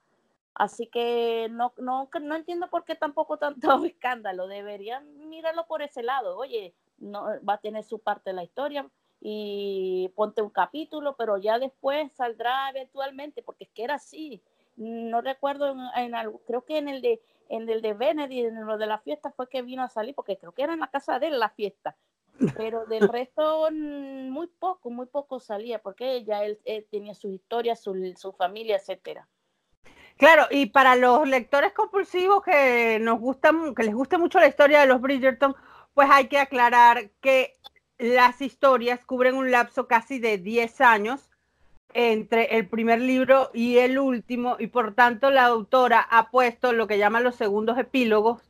Así 0.55 0.89
que 0.89 1.49
no, 1.51 1.73
no, 1.79 2.09
no 2.21 2.35
entiendo 2.35 2.69
por 2.69 2.85
qué 2.85 2.97
tampoco 2.97 3.37
tanto 3.37 3.61
escándalo. 3.85 4.49
Deberían 4.49 5.29
mirarlo 5.29 5.67
por 5.67 5.83
ese 5.83 6.03
lado. 6.03 6.37
Oye, 6.37 6.75
no 6.99 7.27
va 7.49 7.55
a 7.55 7.61
tener 7.61 7.85
su 7.85 8.01
parte 8.01 8.31
de 8.31 8.35
la 8.35 8.43
historia 8.43 8.91
y 9.21 10.11
ponte 10.17 10.43
un 10.43 10.51
capítulo, 10.51 11.15
pero 11.17 11.37
ya 11.37 11.59
después 11.59 12.11
saldrá 12.13 12.71
eventualmente, 12.71 13.43
porque 13.43 13.65
es 13.65 13.71
que 13.71 13.85
era 13.85 13.95
así. 13.95 14.43
No 14.77 15.21
recuerdo 15.21 15.77
en, 15.97 16.15
algo, 16.15 16.41
creo 16.47 16.65
que 16.65 16.79
en 16.79 16.89
el 16.89 17.03
de 17.03 17.21
en 17.51 17.69
el 17.69 17.83
de 17.83 17.93
Benedict, 17.95 18.49
en 18.49 18.65
lo 18.65 18.79
de 18.79 18.87
la 18.87 18.99
fiesta 18.99 19.33
fue 19.33 19.49
que 19.49 19.63
vino 19.63 19.83
a 19.83 19.89
salir, 19.89 20.15
porque 20.15 20.39
creo 20.39 20.53
que 20.53 20.63
era 20.63 20.73
en 20.73 20.81
la 20.81 20.91
casa 20.91 21.19
de 21.19 21.27
él 21.27 21.39
la 21.39 21.51
fiesta. 21.51 21.97
Pero 22.57 22.87
del 22.87 23.09
resto 23.09 23.69
muy 23.73 24.47
poco, 24.47 24.89
muy 24.89 25.07
poco 25.07 25.41
salía, 25.41 25.81
porque 25.81 26.25
ya 26.25 26.45
él, 26.45 26.59
tenía 26.91 27.15
sus 27.15 27.33
historias, 27.33 27.83
su, 27.83 28.15
su 28.17 28.33
familia, 28.33 28.77
etcétera. 28.77 29.29
Claro, 30.17 30.47
y 30.51 30.67
para 30.67 30.97
los 30.97 31.27
lectores 31.29 31.73
compulsivos 31.73 32.43
que 32.43 32.99
nos 33.01 33.19
gustan, 33.19 33.75
que 33.75 33.83
les 33.83 33.95
guste 33.95 34.17
mucho 34.17 34.39
la 34.39 34.49
historia 34.49 34.81
de 34.81 34.87
los 34.87 35.01
Bridgerton, 35.01 35.57
pues 35.93 36.09
hay 36.11 36.29
que 36.29 36.39
aclarar 36.39 37.11
que 37.21 37.59
las 37.99 38.41
historias 38.41 39.05
cubren 39.05 39.35
un 39.35 39.51
lapso 39.51 39.89
casi 39.89 40.19
de 40.19 40.39
10 40.39 40.81
años 40.83 41.30
entre 41.95 42.57
el 42.57 42.69
primer 42.69 43.01
libro 43.01 43.51
y 43.55 43.79
el 43.79 43.99
último, 43.99 44.57
y 44.59 44.69
por 44.69 44.95
tanto 44.95 45.31
la 45.31 45.47
autora 45.47 46.01
ha 46.01 46.31
puesto 46.31 46.73
lo 46.73 46.87
que 46.87 46.99
llaman 46.99 47.25
los 47.25 47.37
segundos 47.37 47.79
epílogos 47.79 48.43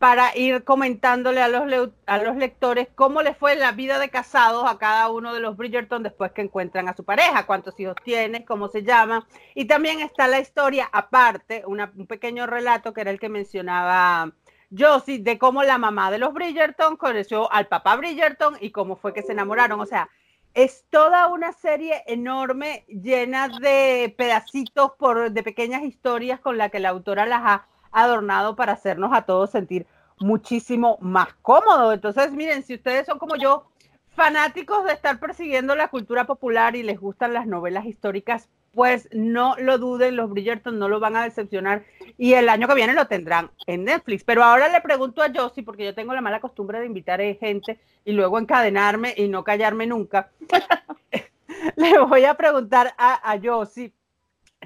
para 0.00 0.34
ir 0.34 0.64
comentándole 0.64 1.42
a 1.42 1.48
los, 1.48 1.90
a 2.06 2.18
los 2.18 2.36
lectores 2.36 2.88
cómo 2.94 3.20
le 3.20 3.34
fue 3.34 3.54
la 3.56 3.72
vida 3.72 3.98
de 3.98 4.08
casados 4.08 4.64
a 4.66 4.78
cada 4.78 5.10
uno 5.10 5.34
de 5.34 5.40
los 5.40 5.58
Bridgerton 5.58 6.02
después 6.02 6.32
que 6.32 6.40
encuentran 6.40 6.88
a 6.88 6.96
su 6.96 7.04
pareja, 7.04 7.44
cuántos 7.44 7.78
hijos 7.78 7.96
tiene, 8.02 8.46
cómo 8.46 8.68
se 8.68 8.82
llama. 8.82 9.26
Y 9.54 9.66
también 9.66 10.00
está 10.00 10.26
la 10.26 10.40
historia 10.40 10.88
aparte, 10.90 11.64
un 11.66 12.06
pequeño 12.08 12.46
relato 12.46 12.94
que 12.94 13.02
era 13.02 13.10
el 13.10 13.20
que 13.20 13.28
mencionaba 13.28 14.32
Josie 14.76 15.18
de 15.18 15.36
cómo 15.36 15.64
la 15.64 15.78
mamá 15.78 16.10
de 16.10 16.18
los 16.18 16.32
Bridgerton 16.32 16.96
conoció 16.96 17.52
al 17.52 17.66
papá 17.66 17.96
Bridgerton 17.96 18.56
y 18.60 18.70
cómo 18.70 18.96
fue 18.96 19.12
que 19.12 19.22
se 19.22 19.32
enamoraron. 19.32 19.80
O 19.80 19.86
sea, 19.86 20.08
es 20.54 20.84
toda 20.90 21.28
una 21.28 21.52
serie 21.52 22.02
enorme 22.06 22.84
llena 22.88 23.48
de 23.48 24.14
pedacitos 24.16 24.92
por, 24.98 25.30
de 25.30 25.42
pequeñas 25.42 25.82
historias 25.82 26.40
con 26.40 26.58
la 26.58 26.70
que 26.70 26.80
la 26.80 26.88
autora 26.88 27.26
las 27.26 27.42
ha 27.44 27.66
adornado 27.92 28.56
para 28.56 28.72
hacernos 28.72 29.12
a 29.12 29.22
todos 29.22 29.50
sentir 29.50 29.86
muchísimo 30.18 30.98
más 31.00 31.32
cómodo. 31.42 31.92
Entonces, 31.92 32.32
miren, 32.32 32.62
si 32.62 32.74
ustedes 32.74 33.06
son 33.06 33.18
como 33.18 33.36
yo, 33.36 33.66
fanáticos 34.10 34.84
de 34.84 34.92
estar 34.92 35.18
persiguiendo 35.18 35.74
la 35.74 35.88
cultura 35.88 36.26
popular 36.26 36.76
y 36.76 36.82
les 36.82 37.00
gustan 37.00 37.32
las 37.32 37.46
novelas 37.46 37.86
históricas, 37.86 38.48
pues 38.72 39.08
no 39.12 39.56
lo 39.58 39.78
duden, 39.78 40.16
los 40.16 40.30
Bridgerton 40.30 40.78
no 40.78 40.88
lo 40.88 41.00
van 41.00 41.16
a 41.16 41.24
decepcionar 41.24 41.84
y 42.16 42.34
el 42.34 42.48
año 42.48 42.68
que 42.68 42.74
viene 42.74 42.94
lo 42.94 43.06
tendrán 43.06 43.50
en 43.66 43.84
Netflix. 43.84 44.24
Pero 44.24 44.44
ahora 44.44 44.68
le 44.68 44.80
pregunto 44.80 45.22
a 45.22 45.30
Josie, 45.34 45.64
porque 45.64 45.84
yo 45.84 45.94
tengo 45.94 46.14
la 46.14 46.20
mala 46.20 46.40
costumbre 46.40 46.78
de 46.78 46.86
invitar 46.86 47.20
a 47.20 47.34
gente 47.34 47.80
y 48.04 48.12
luego 48.12 48.38
encadenarme 48.38 49.14
y 49.16 49.28
no 49.28 49.42
callarme 49.42 49.86
nunca. 49.86 50.30
le 51.76 51.98
voy 51.98 52.24
a 52.24 52.34
preguntar 52.34 52.94
a, 52.96 53.32
a 53.32 53.40
Josie, 53.42 53.92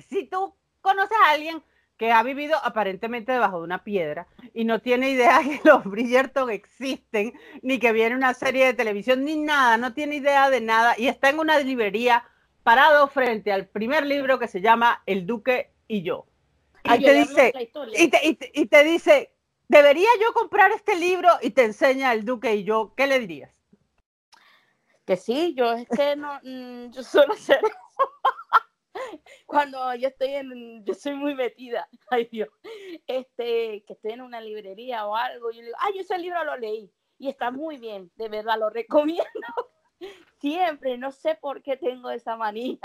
si 0.08 0.26
tú 0.26 0.54
conoces 0.80 1.16
a 1.24 1.30
alguien 1.30 1.62
que 1.96 2.12
ha 2.12 2.22
vivido 2.22 2.56
aparentemente 2.62 3.32
debajo 3.32 3.58
de 3.58 3.64
una 3.64 3.84
piedra 3.84 4.26
y 4.52 4.64
no 4.64 4.80
tiene 4.80 5.10
idea 5.10 5.40
que 5.42 5.60
los 5.64 5.84
Bridgerton 5.84 6.50
existen, 6.50 7.32
ni 7.62 7.78
que 7.78 7.92
viene 7.92 8.16
una 8.16 8.34
serie 8.34 8.66
de 8.66 8.74
televisión, 8.74 9.24
ni 9.24 9.36
nada, 9.36 9.76
no 9.76 9.94
tiene 9.94 10.16
idea 10.16 10.50
de 10.50 10.60
nada 10.60 10.94
y 10.98 11.06
está 11.06 11.30
en 11.30 11.38
una 11.38 11.58
librería 11.60 12.24
parado 12.64 13.06
frente 13.08 13.52
al 13.52 13.68
primer 13.68 14.04
libro 14.06 14.38
que 14.40 14.48
se 14.48 14.60
llama 14.60 15.02
El 15.06 15.26
Duque 15.26 15.70
y 15.86 16.02
yo. 16.02 16.26
Ahí 16.82 17.02
te 17.02 17.12
dice, 17.12 17.52
y 17.96 18.08
te, 18.08 18.50
y, 18.52 18.66
te, 18.66 18.84
dice, 18.84 19.32
¿debería 19.68 20.08
yo 20.20 20.32
comprar 20.32 20.72
este 20.72 20.96
libro? 20.96 21.28
Y 21.40 21.50
te 21.50 21.64
enseña 21.64 22.12
El 22.12 22.24
Duque 22.24 22.54
y 22.54 22.64
yo, 22.64 22.94
¿qué 22.96 23.06
le 23.06 23.20
dirías? 23.20 23.52
Que 25.06 25.16
sí, 25.16 25.54
yo 25.54 25.72
es 25.72 25.86
que 25.88 26.16
no, 26.16 26.40
mm, 26.42 26.90
yo 26.90 27.02
suelo 27.02 27.34
hacer 27.34 27.60
cuando 29.46 29.94
yo 29.94 30.08
estoy 30.08 30.34
en, 30.34 30.84
yo 30.84 30.94
soy 30.94 31.14
muy 31.14 31.34
metida, 31.34 31.88
ay 32.10 32.28
Dios, 32.30 32.48
este, 33.06 33.84
que 33.86 33.92
estoy 33.92 34.12
en 34.12 34.22
una 34.22 34.40
librería 34.40 35.06
o 35.06 35.14
algo, 35.14 35.50
yo 35.50 35.60
digo, 35.60 35.76
ay, 35.80 35.98
ese 35.98 36.18
libro 36.18 36.42
lo 36.44 36.56
leí 36.56 36.90
y 37.18 37.28
está 37.28 37.50
muy 37.50 37.76
bien, 37.76 38.10
de 38.16 38.28
verdad 38.28 38.58
lo 38.58 38.70
recomiendo 38.70 39.24
siempre, 40.40 40.98
no 40.98 41.12
sé 41.12 41.36
por 41.36 41.62
qué 41.62 41.76
tengo 41.76 42.10
esa 42.10 42.36
manía, 42.36 42.78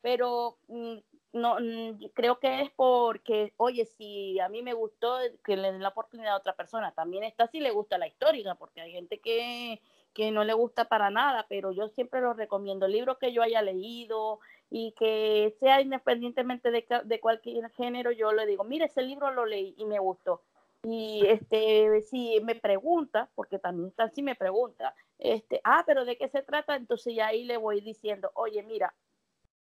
pero 0.00 0.58
mm, 0.68 0.96
no, 1.32 1.56
mm, 1.60 1.98
creo 2.14 2.38
que 2.40 2.62
es 2.62 2.70
porque, 2.76 3.52
oye, 3.56 3.86
si 3.86 4.38
a 4.40 4.48
mí 4.48 4.62
me 4.62 4.72
gustó, 4.74 5.18
que 5.44 5.56
le 5.56 5.72
den 5.72 5.82
la 5.82 5.88
oportunidad 5.90 6.34
a 6.34 6.38
otra 6.38 6.56
persona, 6.56 6.92
también 6.92 7.24
está 7.24 7.46
si 7.46 7.60
le 7.60 7.70
gusta 7.70 7.98
la 7.98 8.08
histórica, 8.08 8.54
porque 8.56 8.80
hay 8.80 8.92
gente 8.92 9.20
que, 9.20 9.80
que 10.14 10.30
no 10.30 10.44
le 10.44 10.54
gusta 10.54 10.86
para 10.86 11.10
nada, 11.10 11.46
pero 11.48 11.72
yo 11.72 11.88
siempre 11.88 12.20
lo 12.20 12.32
recomiendo, 12.34 12.88
libros 12.88 13.18
que 13.18 13.32
yo 13.32 13.42
haya 13.42 13.62
leído 13.62 14.40
y 14.70 14.92
que 14.92 15.54
sea 15.60 15.80
independientemente 15.80 16.70
de, 16.70 16.86
de 17.04 17.20
cualquier 17.20 17.70
género, 17.72 18.10
yo 18.12 18.32
le 18.32 18.46
digo, 18.46 18.64
mire, 18.64 18.86
ese 18.86 19.02
libro 19.02 19.30
lo 19.30 19.46
leí 19.46 19.74
y 19.76 19.84
me 19.86 19.98
gustó. 19.98 20.42
Y 20.88 21.26
este, 21.26 22.00
si 22.02 22.40
me 22.42 22.54
pregunta, 22.54 23.28
porque 23.34 23.58
también 23.58 23.92
si 24.14 24.22
me 24.22 24.36
pregunta, 24.36 24.94
este, 25.18 25.60
ah, 25.64 25.82
pero 25.84 26.04
¿de 26.04 26.16
qué 26.16 26.28
se 26.28 26.42
trata? 26.42 26.76
Entonces 26.76 27.12
ya 27.12 27.26
ahí 27.26 27.42
le 27.42 27.56
voy 27.56 27.80
diciendo, 27.80 28.30
oye, 28.34 28.62
mira, 28.62 28.94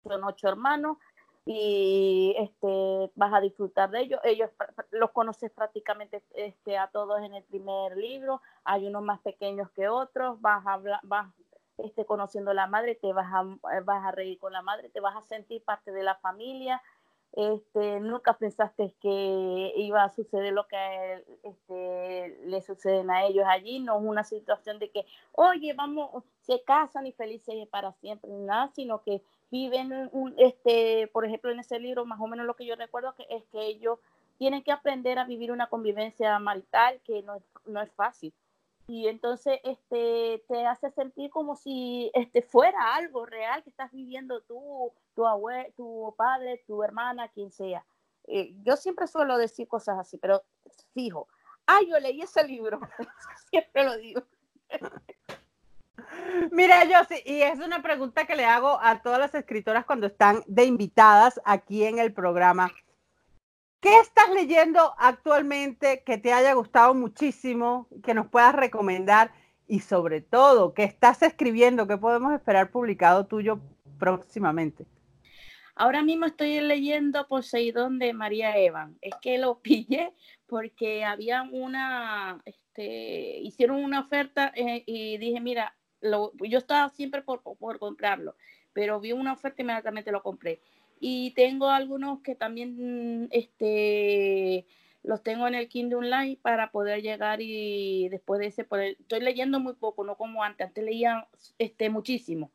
son 0.01 0.23
ocho 0.23 0.47
hermanos 0.47 0.97
y 1.45 2.34
este, 2.38 3.12
vas 3.15 3.34
a 3.34 3.41
disfrutar 3.41 3.89
de 3.89 3.99
ellos. 3.99 4.21
Ellos 4.23 4.49
los 4.91 5.12
conoces 5.12 5.51
prácticamente 5.51 6.23
este, 6.36 6.77
a 6.77 6.88
todos 6.88 7.19
en 7.19 7.34
el 7.34 7.43
primer 7.43 7.97
libro, 7.97 8.41
hay 8.63 8.88
unos 8.88 9.03
más 9.03 9.19
pequeños 9.19 9.69
que 9.71 9.89
otros, 9.89 10.39
vas 10.39 10.65
a 10.65 10.79
vas 11.03 11.34
este, 11.79 12.05
conociendo 12.05 12.51
a 12.51 12.53
la 12.53 12.67
madre, 12.67 12.95
te 12.95 13.12
vas 13.12 13.27
a, 13.34 13.43
vas 13.84 14.05
a 14.05 14.12
reír 14.12 14.39
con 14.39 14.53
la 14.53 14.62
madre, 14.62 14.88
te 14.88 15.01
vas 15.01 15.17
a 15.17 15.21
sentir 15.23 15.65
parte 15.65 15.91
de 15.91 16.03
la 16.03 16.15
familia, 16.15 16.82
este, 17.33 17.99
nunca 17.99 18.33
pensaste 18.37 18.93
que 18.99 19.73
iba 19.75 20.03
a 20.03 20.09
suceder 20.09 20.53
lo 20.53 20.67
que 20.67 21.23
este, 21.43 22.37
le 22.45 22.61
suceden 22.61 23.11
a 23.11 23.25
ellos 23.25 23.45
allí, 23.47 23.79
no 23.79 23.99
es 23.99 24.05
una 24.05 24.23
situación 24.23 24.79
de 24.79 24.89
que, 24.89 25.05
oye, 25.33 25.73
vamos, 25.73 26.23
se 26.41 26.63
casan 26.63 27.05
y 27.05 27.11
felices 27.11 27.55
para 27.67 27.91
siempre, 27.93 28.29
nada, 28.31 28.69
sino 28.73 29.01
que 29.03 29.21
viven, 29.51 30.09
un, 30.11 30.33
este, 30.37 31.07
por 31.13 31.25
ejemplo, 31.25 31.51
en 31.51 31.59
ese 31.59 31.79
libro, 31.79 32.05
más 32.05 32.19
o 32.19 32.27
menos 32.27 32.45
lo 32.45 32.55
que 32.55 32.65
yo 32.65 32.75
recuerdo 32.75 33.15
que 33.15 33.25
es 33.29 33.43
que 33.51 33.65
ellos 33.65 33.99
tienen 34.37 34.63
que 34.63 34.71
aprender 34.71 35.19
a 35.19 35.25
vivir 35.25 35.51
una 35.51 35.67
convivencia 35.67 36.39
marital 36.39 36.99
que 37.03 37.21
no, 37.23 37.41
no 37.65 37.81
es 37.81 37.91
fácil 37.91 38.33
y 38.89 39.08
entonces 39.08 39.60
este, 39.63 40.43
te 40.47 40.65
hace 40.65 40.89
sentir 40.89 41.30
como 41.30 41.56
si 41.56 42.10
este, 42.15 42.41
fuera 42.41 42.95
algo 42.95 43.23
real 43.23 43.62
que 43.63 43.69
estás 43.69 43.91
viviendo 43.91 44.41
tú, 44.41 44.91
tu 45.13 45.28
abuelo, 45.28 45.69
tu 45.78 46.15
padre, 46.17 46.63
tu 46.65 46.82
hermana, 46.82 47.28
quien 47.28 47.52
sea. 47.52 47.86
Eh, 48.25 48.56
yo 48.63 48.75
siempre 48.78 49.06
suelo 49.06 49.38
decir 49.38 49.67
cosas 49.67 49.99
así, 49.99 50.17
pero 50.17 50.41
fijo, 50.95 51.28
ah, 51.67 51.78
yo 51.88 51.99
leí 51.99 52.23
ese 52.23 52.43
libro, 52.43 52.80
siempre 53.52 53.84
lo 53.84 53.95
digo. 53.95 54.23
Mira, 56.52 56.84
yo 56.86 56.97
sí, 57.08 57.21
y 57.25 57.43
es 57.43 57.60
una 57.60 57.84
pregunta 57.84 58.25
que 58.25 58.36
le 58.36 58.45
hago 58.45 58.80
a 58.82 59.04
todas 59.04 59.19
las 59.19 59.36
escritoras 59.36 59.86
cuando 59.86 60.08
están 60.08 60.41
de 60.47 60.65
invitadas 60.65 61.39
aquí 61.45 61.86
en 61.86 61.99
el 61.99 62.12
programa. 62.12 62.71
¿Qué 63.81 63.97
estás 63.99 64.29
leyendo 64.33 64.93
actualmente 64.97 66.03
que 66.05 66.17
te 66.17 66.33
haya 66.33 66.53
gustado 66.53 66.93
muchísimo, 66.93 67.87
que 68.03 68.13
nos 68.13 68.27
puedas 68.27 68.53
recomendar 68.53 69.31
y 69.67 69.79
sobre 69.79 70.19
todo, 70.19 70.73
qué 70.73 70.83
estás 70.83 71.21
escribiendo, 71.21 71.87
qué 71.87 71.95
podemos 71.95 72.33
esperar 72.33 72.71
publicado 72.71 73.25
tuyo 73.25 73.61
próximamente? 73.97 74.85
Ahora 75.75 76.03
mismo 76.03 76.25
estoy 76.25 76.59
leyendo 76.59 77.25
Poseidón 77.29 77.99
de 77.99 78.11
María 78.11 78.57
Evan. 78.57 78.97
Es 78.99 79.13
que 79.21 79.37
lo 79.37 79.59
pillé 79.61 80.13
porque 80.45 81.05
había 81.05 81.43
una, 81.43 82.41
este, 82.43 83.39
hicieron 83.39 83.81
una 83.81 84.01
oferta 84.01 84.51
eh, 84.55 84.83
y 84.85 85.17
dije, 85.19 85.39
mira, 85.39 85.73
lo, 86.01 86.33
yo 86.39 86.57
estaba 86.57 86.89
siempre 86.89 87.21
por, 87.21 87.41
por 87.41 87.79
comprarlo, 87.79 88.35
pero 88.73 88.99
vi 88.99 89.13
una 89.13 89.31
oferta 89.31 89.61
y 89.61 89.63
inmediatamente 89.63 90.11
lo 90.11 90.21
compré 90.21 90.61
y 90.99 91.31
tengo 91.31 91.69
algunos 91.69 92.21
que 92.21 92.35
también 92.35 93.27
este, 93.31 94.65
los 95.03 95.23
tengo 95.23 95.47
en 95.47 95.55
el 95.55 95.67
Kindle 95.67 95.97
Online 95.97 96.38
para 96.41 96.71
poder 96.71 97.01
llegar 97.01 97.41
y 97.41 98.09
después 98.09 98.39
de 98.39 98.47
ese 98.47 98.63
poder, 98.63 98.97
estoy 98.99 99.21
leyendo 99.21 99.59
muy 99.59 99.73
poco, 99.73 100.03
no 100.03 100.15
como 100.15 100.43
antes, 100.43 100.67
antes 100.67 100.83
leía 100.83 101.27
este, 101.57 101.89
muchísimo, 101.89 102.51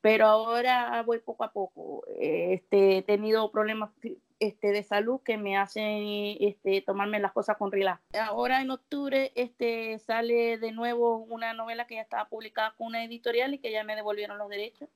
pero 0.00 0.26
ahora 0.26 1.02
voy 1.02 1.18
poco 1.18 1.44
a 1.44 1.52
poco. 1.52 2.04
Este, 2.18 2.98
he 2.98 3.02
tenido 3.02 3.50
problemas 3.50 3.90
este, 4.38 4.72
de 4.72 4.82
salud 4.82 5.20
que 5.20 5.36
me 5.36 5.58
hacen 5.58 6.36
este, 6.40 6.80
tomarme 6.80 7.20
las 7.20 7.32
cosas 7.32 7.56
con 7.58 7.70
relax. 7.70 8.00
Ahora 8.18 8.62
en 8.62 8.70
octubre 8.70 9.32
este, 9.34 9.98
sale 9.98 10.56
de 10.58 10.72
nuevo 10.72 11.18
una 11.18 11.52
novela 11.52 11.86
que 11.86 11.96
ya 11.96 12.02
estaba 12.02 12.26
publicada 12.26 12.74
con 12.78 12.88
una 12.88 13.04
editorial 13.04 13.52
y 13.52 13.58
que 13.58 13.70
ya 13.70 13.84
me 13.84 13.96
devolvieron 13.96 14.38
los 14.38 14.48
derechos. 14.48 14.88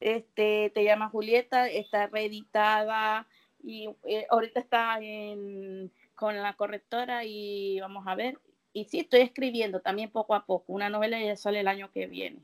Este, 0.00 0.70
te 0.74 0.84
llama 0.84 1.08
Julieta, 1.08 1.68
está 1.68 2.06
reeditada 2.06 3.26
y 3.62 3.88
eh, 4.04 4.26
ahorita 4.30 4.60
está 4.60 4.98
en, 5.00 5.90
con 6.14 6.36
la 6.36 6.54
correctora 6.54 7.24
y 7.24 7.80
vamos 7.80 8.06
a 8.06 8.14
ver. 8.14 8.38
Y 8.72 8.84
sí, 8.84 9.00
estoy 9.00 9.20
escribiendo 9.20 9.80
también 9.80 10.10
poco 10.10 10.34
a 10.34 10.44
poco. 10.44 10.72
Una 10.72 10.90
novela 10.90 11.18
ya 11.20 11.36
sale 11.36 11.60
el 11.60 11.68
año 11.68 11.90
que 11.92 12.06
viene 12.06 12.40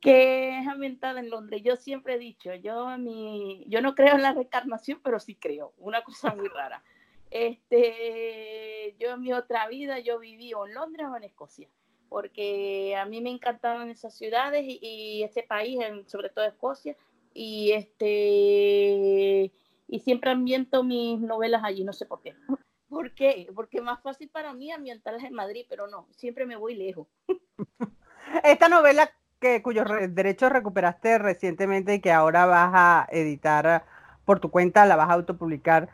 que 0.00 0.60
es 0.60 0.68
ambientada 0.68 1.20
en 1.20 1.30
Londres. 1.30 1.62
Yo 1.64 1.76
siempre 1.76 2.14
he 2.14 2.18
dicho, 2.18 2.54
yo, 2.54 2.96
mi, 2.98 3.64
yo 3.68 3.82
no 3.82 3.94
creo 3.94 4.14
en 4.14 4.22
la 4.22 4.32
reencarnación, 4.32 5.00
pero 5.02 5.18
sí 5.18 5.34
creo, 5.34 5.74
una 5.78 6.02
cosa 6.02 6.34
muy 6.34 6.48
rara. 6.48 6.82
Este, 7.30 8.96
yo 8.98 9.10
en 9.10 9.20
mi 9.20 9.32
otra 9.32 9.68
vida, 9.68 9.98
yo 9.98 10.18
viví 10.18 10.54
o 10.54 10.66
en 10.66 10.74
Londres 10.74 11.06
o 11.10 11.16
en 11.16 11.24
Escocia, 11.24 11.68
porque 12.08 12.96
a 12.96 13.04
mí 13.06 13.20
me 13.20 13.30
encantaban 13.30 13.90
esas 13.90 14.16
ciudades 14.16 14.64
y, 14.66 15.22
este 15.22 15.42
país, 15.42 15.78
sobre 16.06 16.30
todo 16.30 16.44
Escocia, 16.44 16.96
y 17.34 17.72
este 17.72 19.52
y 19.90 20.00
siempre 20.00 20.30
ambiento 20.30 20.82
mis 20.82 21.20
novelas 21.20 21.62
allí, 21.64 21.84
no 21.84 21.92
sé 21.92 22.06
por 22.06 22.20
qué. 22.20 22.34
¿Por 22.88 23.12
qué? 23.12 23.50
Porque 23.54 23.78
es 23.78 23.84
más 23.84 24.00
fácil 24.02 24.28
para 24.30 24.54
mí 24.54 24.72
ambientarlas 24.72 25.24
en 25.24 25.34
Madrid, 25.34 25.66
pero 25.68 25.88
no, 25.88 26.06
siempre 26.10 26.46
me 26.46 26.56
voy 26.56 26.74
lejos. 26.74 27.06
Esta 28.44 28.68
novela 28.68 29.10
que 29.40 29.62
cuyos 29.62 29.86
derechos 30.10 30.50
recuperaste 30.50 31.18
recientemente 31.18 31.94
y 31.94 32.00
que 32.00 32.12
ahora 32.12 32.46
vas 32.46 32.70
a 32.74 33.08
editar 33.10 33.84
por 34.24 34.40
tu 34.40 34.50
cuenta, 34.50 34.86
la 34.86 34.96
vas 34.96 35.10
a 35.10 35.14
autopublicar. 35.14 35.88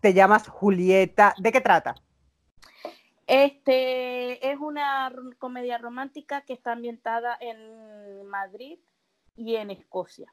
Te 0.00 0.14
llamas 0.14 0.48
Julieta. 0.48 1.34
¿De 1.38 1.52
qué 1.52 1.60
trata? 1.60 1.94
Este 3.28 4.50
es 4.50 4.58
una 4.58 5.12
comedia 5.38 5.76
romántica 5.76 6.40
que 6.46 6.54
está 6.54 6.72
ambientada 6.72 7.36
en 7.38 8.26
Madrid 8.26 8.78
y 9.36 9.56
en 9.56 9.70
Escocia. 9.70 10.32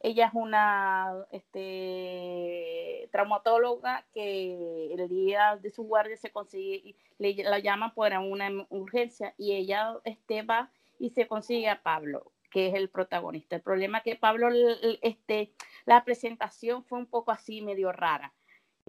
Ella 0.00 0.28
es 0.28 0.32
una 0.32 1.26
este, 1.32 3.10
traumatóloga 3.12 4.06
que 4.14 4.94
el 4.94 5.06
día 5.10 5.58
de 5.60 5.70
su 5.70 5.82
guardia 5.82 6.16
se 6.16 6.30
consigue, 6.30 6.96
le, 7.18 7.34
la 7.44 7.58
llaman 7.58 7.92
por 7.92 8.10
una 8.14 8.48
urgencia 8.70 9.34
y 9.36 9.52
ella 9.52 9.98
este, 10.04 10.40
va 10.40 10.70
y 10.98 11.10
se 11.10 11.26
consigue 11.26 11.68
a 11.68 11.82
Pablo, 11.82 12.32
que 12.50 12.68
es 12.68 12.74
el 12.74 12.88
protagonista. 12.88 13.56
El 13.56 13.62
problema 13.62 13.98
es 13.98 14.04
que 14.04 14.16
Pablo, 14.16 14.48
este, 15.02 15.52
la 15.84 16.06
presentación 16.06 16.84
fue 16.84 17.00
un 17.00 17.06
poco 17.06 17.32
así, 17.32 17.60
medio 17.60 17.92
rara. 17.92 18.32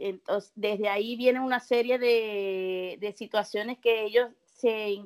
Entonces, 0.04 0.52
desde 0.56 0.90
ahí 0.90 1.16
viene 1.16 1.40
una 1.40 1.60
serie 1.60 2.00
de, 2.00 2.98
de 3.00 3.14
situaciones 3.14 3.78
que 3.80 4.04
ellos 4.04 4.32
se, 4.46 5.04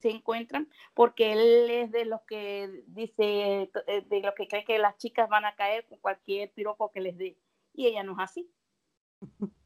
se 0.00 0.10
encuentran, 0.10 0.68
porque 0.94 1.32
él 1.32 1.70
es 1.70 1.92
de 1.92 2.04
los 2.04 2.20
que 2.22 2.82
dice, 2.88 3.70
eh, 3.86 4.02
de 4.08 4.20
los 4.20 4.34
que 4.34 4.48
cree 4.48 4.64
que 4.64 4.78
las 4.78 4.96
chicas 4.98 5.28
van 5.28 5.44
a 5.44 5.54
caer 5.54 5.86
con 5.86 5.98
cualquier 5.98 6.52
piropo 6.52 6.90
que 6.90 7.00
les 7.00 7.16
dé, 7.16 7.38
y 7.72 7.86
ella 7.86 8.02
no 8.02 8.12
es 8.12 8.18
así. 8.20 8.50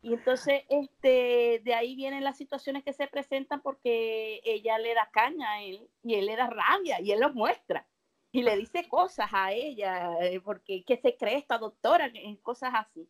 Y 0.03 0.13
entonces, 0.13 0.65
este, 0.69 1.63
de 1.65 1.75
ahí 1.75 1.97
vienen 1.97 2.23
las 2.23 2.37
situaciones 2.37 2.85
que 2.85 2.93
se 2.93 3.09
presentan 3.09 3.63
porque 3.63 4.41
ella 4.45 4.79
le 4.79 4.95
da 4.95 5.09
caña 5.11 5.53
a 5.53 5.63
él 5.63 5.89
y 6.03 6.15
él 6.15 6.27
le 6.27 6.37
da 6.37 6.49
rabia 6.49 7.01
y 7.01 7.11
él 7.11 7.21
lo 7.21 7.33
muestra 7.33 7.89
y 8.33 8.43
le 8.43 8.55
dice 8.57 8.87
cosas 8.87 9.31
a 9.33 9.53
ella, 9.53 10.19
eh, 10.21 10.41
porque 10.41 10.85
que 10.85 10.99
se 10.99 11.17
cree 11.17 11.39
esta 11.39 11.57
doctora, 11.59 12.13
cosas 12.43 12.73
así. 12.75 13.09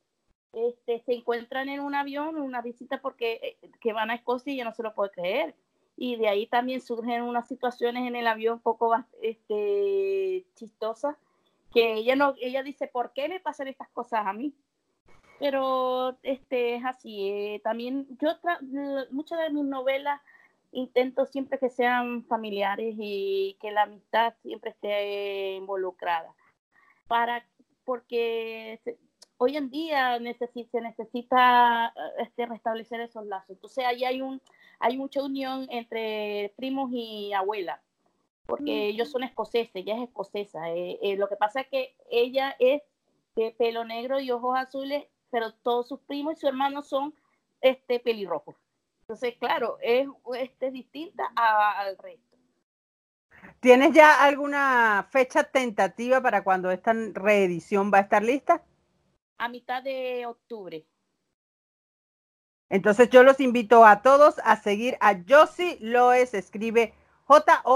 Este, 0.57 1.01
se 1.01 1.12
encuentran 1.12 1.69
en 1.69 1.81
un 1.81 1.95
avión, 1.95 2.37
una 2.37 2.62
visita 2.62 3.01
porque 3.01 3.59
eh, 3.62 3.71
que 3.81 3.92
van 3.92 4.11
a 4.11 4.14
Escocia 4.14 4.53
y 4.53 4.57
ella 4.57 4.64
no 4.64 4.73
se 4.73 4.83
lo 4.83 4.95
puede 4.95 5.11
creer. 5.11 5.55
Y 5.97 6.16
de 6.16 6.29
ahí 6.29 6.47
también 6.47 6.81
surgen 6.81 7.23
unas 7.23 7.47
situaciones 7.47 8.07
en 8.07 8.16
el 8.16 8.27
avión 8.27 8.55
un 8.55 8.61
poco 8.61 8.95
este, 9.23 10.45
chistosas, 10.55 11.16
que 11.73 11.95
ella 11.95 12.16
no, 12.16 12.35
ella 12.40 12.62
dice, 12.62 12.87
¿por 12.88 13.12
qué 13.12 13.29
me 13.29 13.40
pasan 13.40 13.69
estas 13.69 13.88
cosas 13.90 14.27
a 14.27 14.33
mí? 14.33 14.55
pero 15.38 16.16
este 16.23 16.77
es 16.77 16.85
así. 16.85 17.29
Eh, 17.29 17.61
también 17.62 18.07
yo 18.21 18.31
muchas 19.11 19.38
de 19.38 19.51
mis 19.51 19.64
novelas 19.64 20.21
intento 20.73 21.27
siempre 21.27 21.59
que 21.59 21.71
sean 21.71 22.25
familiares 22.25 22.95
y 22.99 23.57
que 23.61 23.71
la 23.71 23.83
amistad 23.83 24.35
siempre 24.42 24.71
esté 24.71 25.55
involucrada. 25.55 26.35
Para, 27.09 27.47
porque 27.85 28.81
hoy 29.38 29.57
en 29.57 29.70
día 29.70 30.18
se 30.18 30.81
necesita 30.81 31.92
este, 32.18 32.46
restablecer 32.46 33.01
esos 33.01 33.27
lazos. 33.27 33.51
Entonces 33.51 33.85
ahí 33.85 34.05
hay 34.05 34.22
un 34.22 34.40
hay 34.79 34.99
mucha 34.99 35.22
unión 35.22 35.66
entre 35.70 36.53
primos 36.57 36.90
y 36.92 37.33
abuela, 37.33 37.81
porque 38.44 38.88
ellos 38.88 39.11
son 39.11 39.25
escoceses, 39.25 39.75
ella 39.75 39.96
es 39.96 40.09
escocesa. 40.09 40.70
Eh, 40.70 40.99
eh, 41.01 41.16
lo 41.16 41.29
que 41.29 41.37
pasa 41.37 41.62
es 41.62 41.68
que 41.68 41.96
ella 42.11 42.55
es 42.59 42.83
de 43.37 43.53
pelo 43.53 43.85
negro 43.85 44.20
y 44.20 44.31
ojos 44.31 44.59
azules 44.59 45.05
pero 45.31 45.53
todos 45.53 45.88
sus 45.88 46.01
primos 46.01 46.35
y 46.35 46.40
sus 46.40 46.49
hermanos 46.49 46.88
son 46.88 47.14
este 47.61 48.01
pelirrojos. 48.01 48.57
Entonces, 49.03 49.35
claro, 49.38 49.79
es 49.83 50.09
este, 50.38 50.70
distinta 50.70 51.25
al 51.37 51.96
resto. 51.99 52.37
¿Tienes 53.61 53.92
ya 53.92 54.25
alguna 54.25 55.07
fecha 55.11 55.44
tentativa 55.44 56.20
para 56.20 56.42
cuando 56.42 56.70
esta 56.70 56.92
reedición 57.12 57.90
va 57.92 57.99
a 57.99 58.03
estar 58.03 58.22
lista? 58.22 58.62
A 59.38 59.49
mitad 59.49 59.83
de 59.83 60.27
octubre. 60.27 60.87
Entonces 62.68 63.11
yo 63.11 63.22
los 63.22 63.38
invito 63.40 63.85
a 63.85 64.03
todos 64.03 64.40
a 64.44 64.57
seguir 64.57 64.96
a 65.01 65.14
Josie 65.29 65.79
Loes, 65.81 66.35
escribe 66.35 66.94
J-O-S-S-Y-L-O-E-S. 67.27 67.72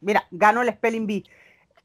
Mira, 0.00 0.26
gano 0.30 0.62
el 0.62 0.72
spelling 0.72 1.06
bee 1.06 1.24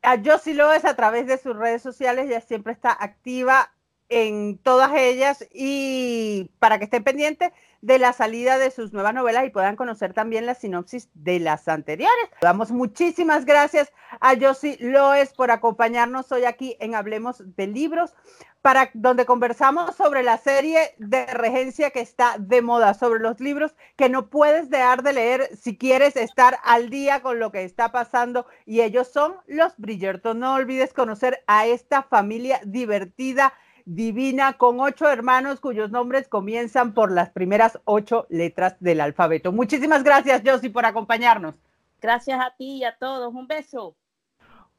a 0.01 0.17
Josie 0.23 0.57
es 0.75 0.85
a 0.85 0.95
través 0.95 1.27
de 1.27 1.37
sus 1.37 1.55
redes 1.55 1.81
sociales, 1.81 2.29
ya 2.29 2.41
siempre 2.41 2.73
está 2.73 2.91
activa 2.91 3.71
en 4.07 4.57
todas 4.57 4.91
ellas 4.95 5.47
y 5.53 6.49
para 6.59 6.77
que 6.79 6.85
estén 6.85 7.03
pendientes 7.03 7.51
de 7.81 7.99
la 7.99 8.13
salida 8.13 8.57
de 8.57 8.71
sus 8.71 8.93
nuevas 8.93 9.13
novelas 9.13 9.45
y 9.45 9.49
puedan 9.49 9.75
conocer 9.75 10.13
también 10.13 10.45
la 10.45 10.55
sinopsis 10.55 11.09
de 11.13 11.39
las 11.39 11.67
anteriores. 11.67 12.29
Damos 12.41 12.71
muchísimas 12.71 13.45
gracias 13.45 13.91
a 14.19 14.35
Josie 14.39 14.77
Loes 14.79 15.33
por 15.33 15.51
acompañarnos 15.51 16.31
hoy 16.31 16.45
aquí 16.45 16.75
en 16.79 16.95
Hablemos 16.95 17.43
de 17.55 17.67
Libros 17.67 18.13
para 18.61 18.89
donde 18.93 19.25
conversamos 19.25 19.95
sobre 19.95 20.21
la 20.21 20.37
serie 20.37 20.93
de 20.97 21.25
regencia 21.27 21.91
que 21.91 22.01
está 22.01 22.35
de 22.37 22.61
moda, 22.61 22.93
sobre 22.93 23.19
los 23.19 23.39
libros 23.39 23.73
que 23.95 24.09
no 24.09 24.29
puedes 24.29 24.69
dejar 24.69 25.01
de 25.01 25.13
leer 25.13 25.49
si 25.55 25.77
quieres 25.77 26.15
estar 26.17 26.57
al 26.63 26.89
día 26.89 27.21
con 27.21 27.39
lo 27.39 27.51
que 27.51 27.63
está 27.63 27.91
pasando 27.91 28.45
y 28.65 28.81
ellos 28.81 29.07
son 29.07 29.35
los 29.47 29.73
Bridgerton. 29.77 30.39
No 30.39 30.55
olvides 30.55 30.93
conocer 30.93 31.41
a 31.47 31.67
esta 31.67 32.03
familia 32.03 32.59
divertida, 32.65 33.53
divina, 33.85 34.53
con 34.53 34.79
ocho 34.79 35.09
hermanos 35.09 35.59
cuyos 35.59 35.91
nombres 35.91 36.27
comienzan 36.27 36.93
por 36.93 37.11
las 37.11 37.29
primeras 37.29 37.79
ocho 37.85 38.25
letras 38.29 38.75
del 38.79 39.01
alfabeto. 39.01 39.51
Muchísimas 39.51 40.03
gracias, 40.03 40.41
Josie, 40.45 40.69
por 40.69 40.85
acompañarnos. 40.85 41.55
Gracias 42.01 42.39
a 42.39 42.55
ti 42.57 42.77
y 42.77 42.83
a 42.83 42.95
todos. 42.97 43.33
Un 43.33 43.47
beso. 43.47 43.95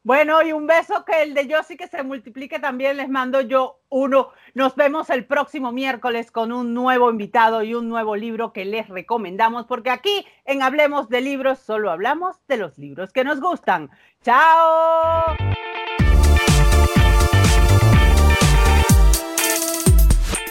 Bueno, 0.03 0.41
y 0.43 0.53
un 0.53 0.67
beso 0.67 1.05
que 1.05 1.23
el 1.23 1.35
de 1.35 1.55
sí 1.67 1.77
que 1.77 1.87
se 1.87 2.03
multiplique 2.03 2.59
también 2.59 2.97
les 2.97 3.11
mando 3.11 3.43
yo 3.43 3.81
uno. 3.91 4.31
Nos 4.55 4.75
vemos 4.75 5.11
el 5.11 5.27
próximo 5.27 5.73
miércoles 5.73 6.31
con 6.31 6.53
un 6.53 6.73
nuevo 6.73 7.11
invitado 7.11 7.63
y 7.63 7.75
un 7.75 7.91
nuevo 7.91 8.17
libro 8.17 8.55
que 8.55 8.65
les 8.65 8.89
recomendamos, 8.89 9.67
porque 9.67 9.91
aquí 9.91 10.27
en 10.47 10.63
Hablemos 10.63 11.11
de 11.11 11.21
Libros 11.21 11.59
solo 11.59 11.91
hablamos 11.91 12.39
de 12.49 12.57
los 12.57 12.79
libros 12.79 13.13
que 13.13 13.25
nos 13.25 13.43
gustan. 13.43 13.91
¡Chao! 14.23 15.37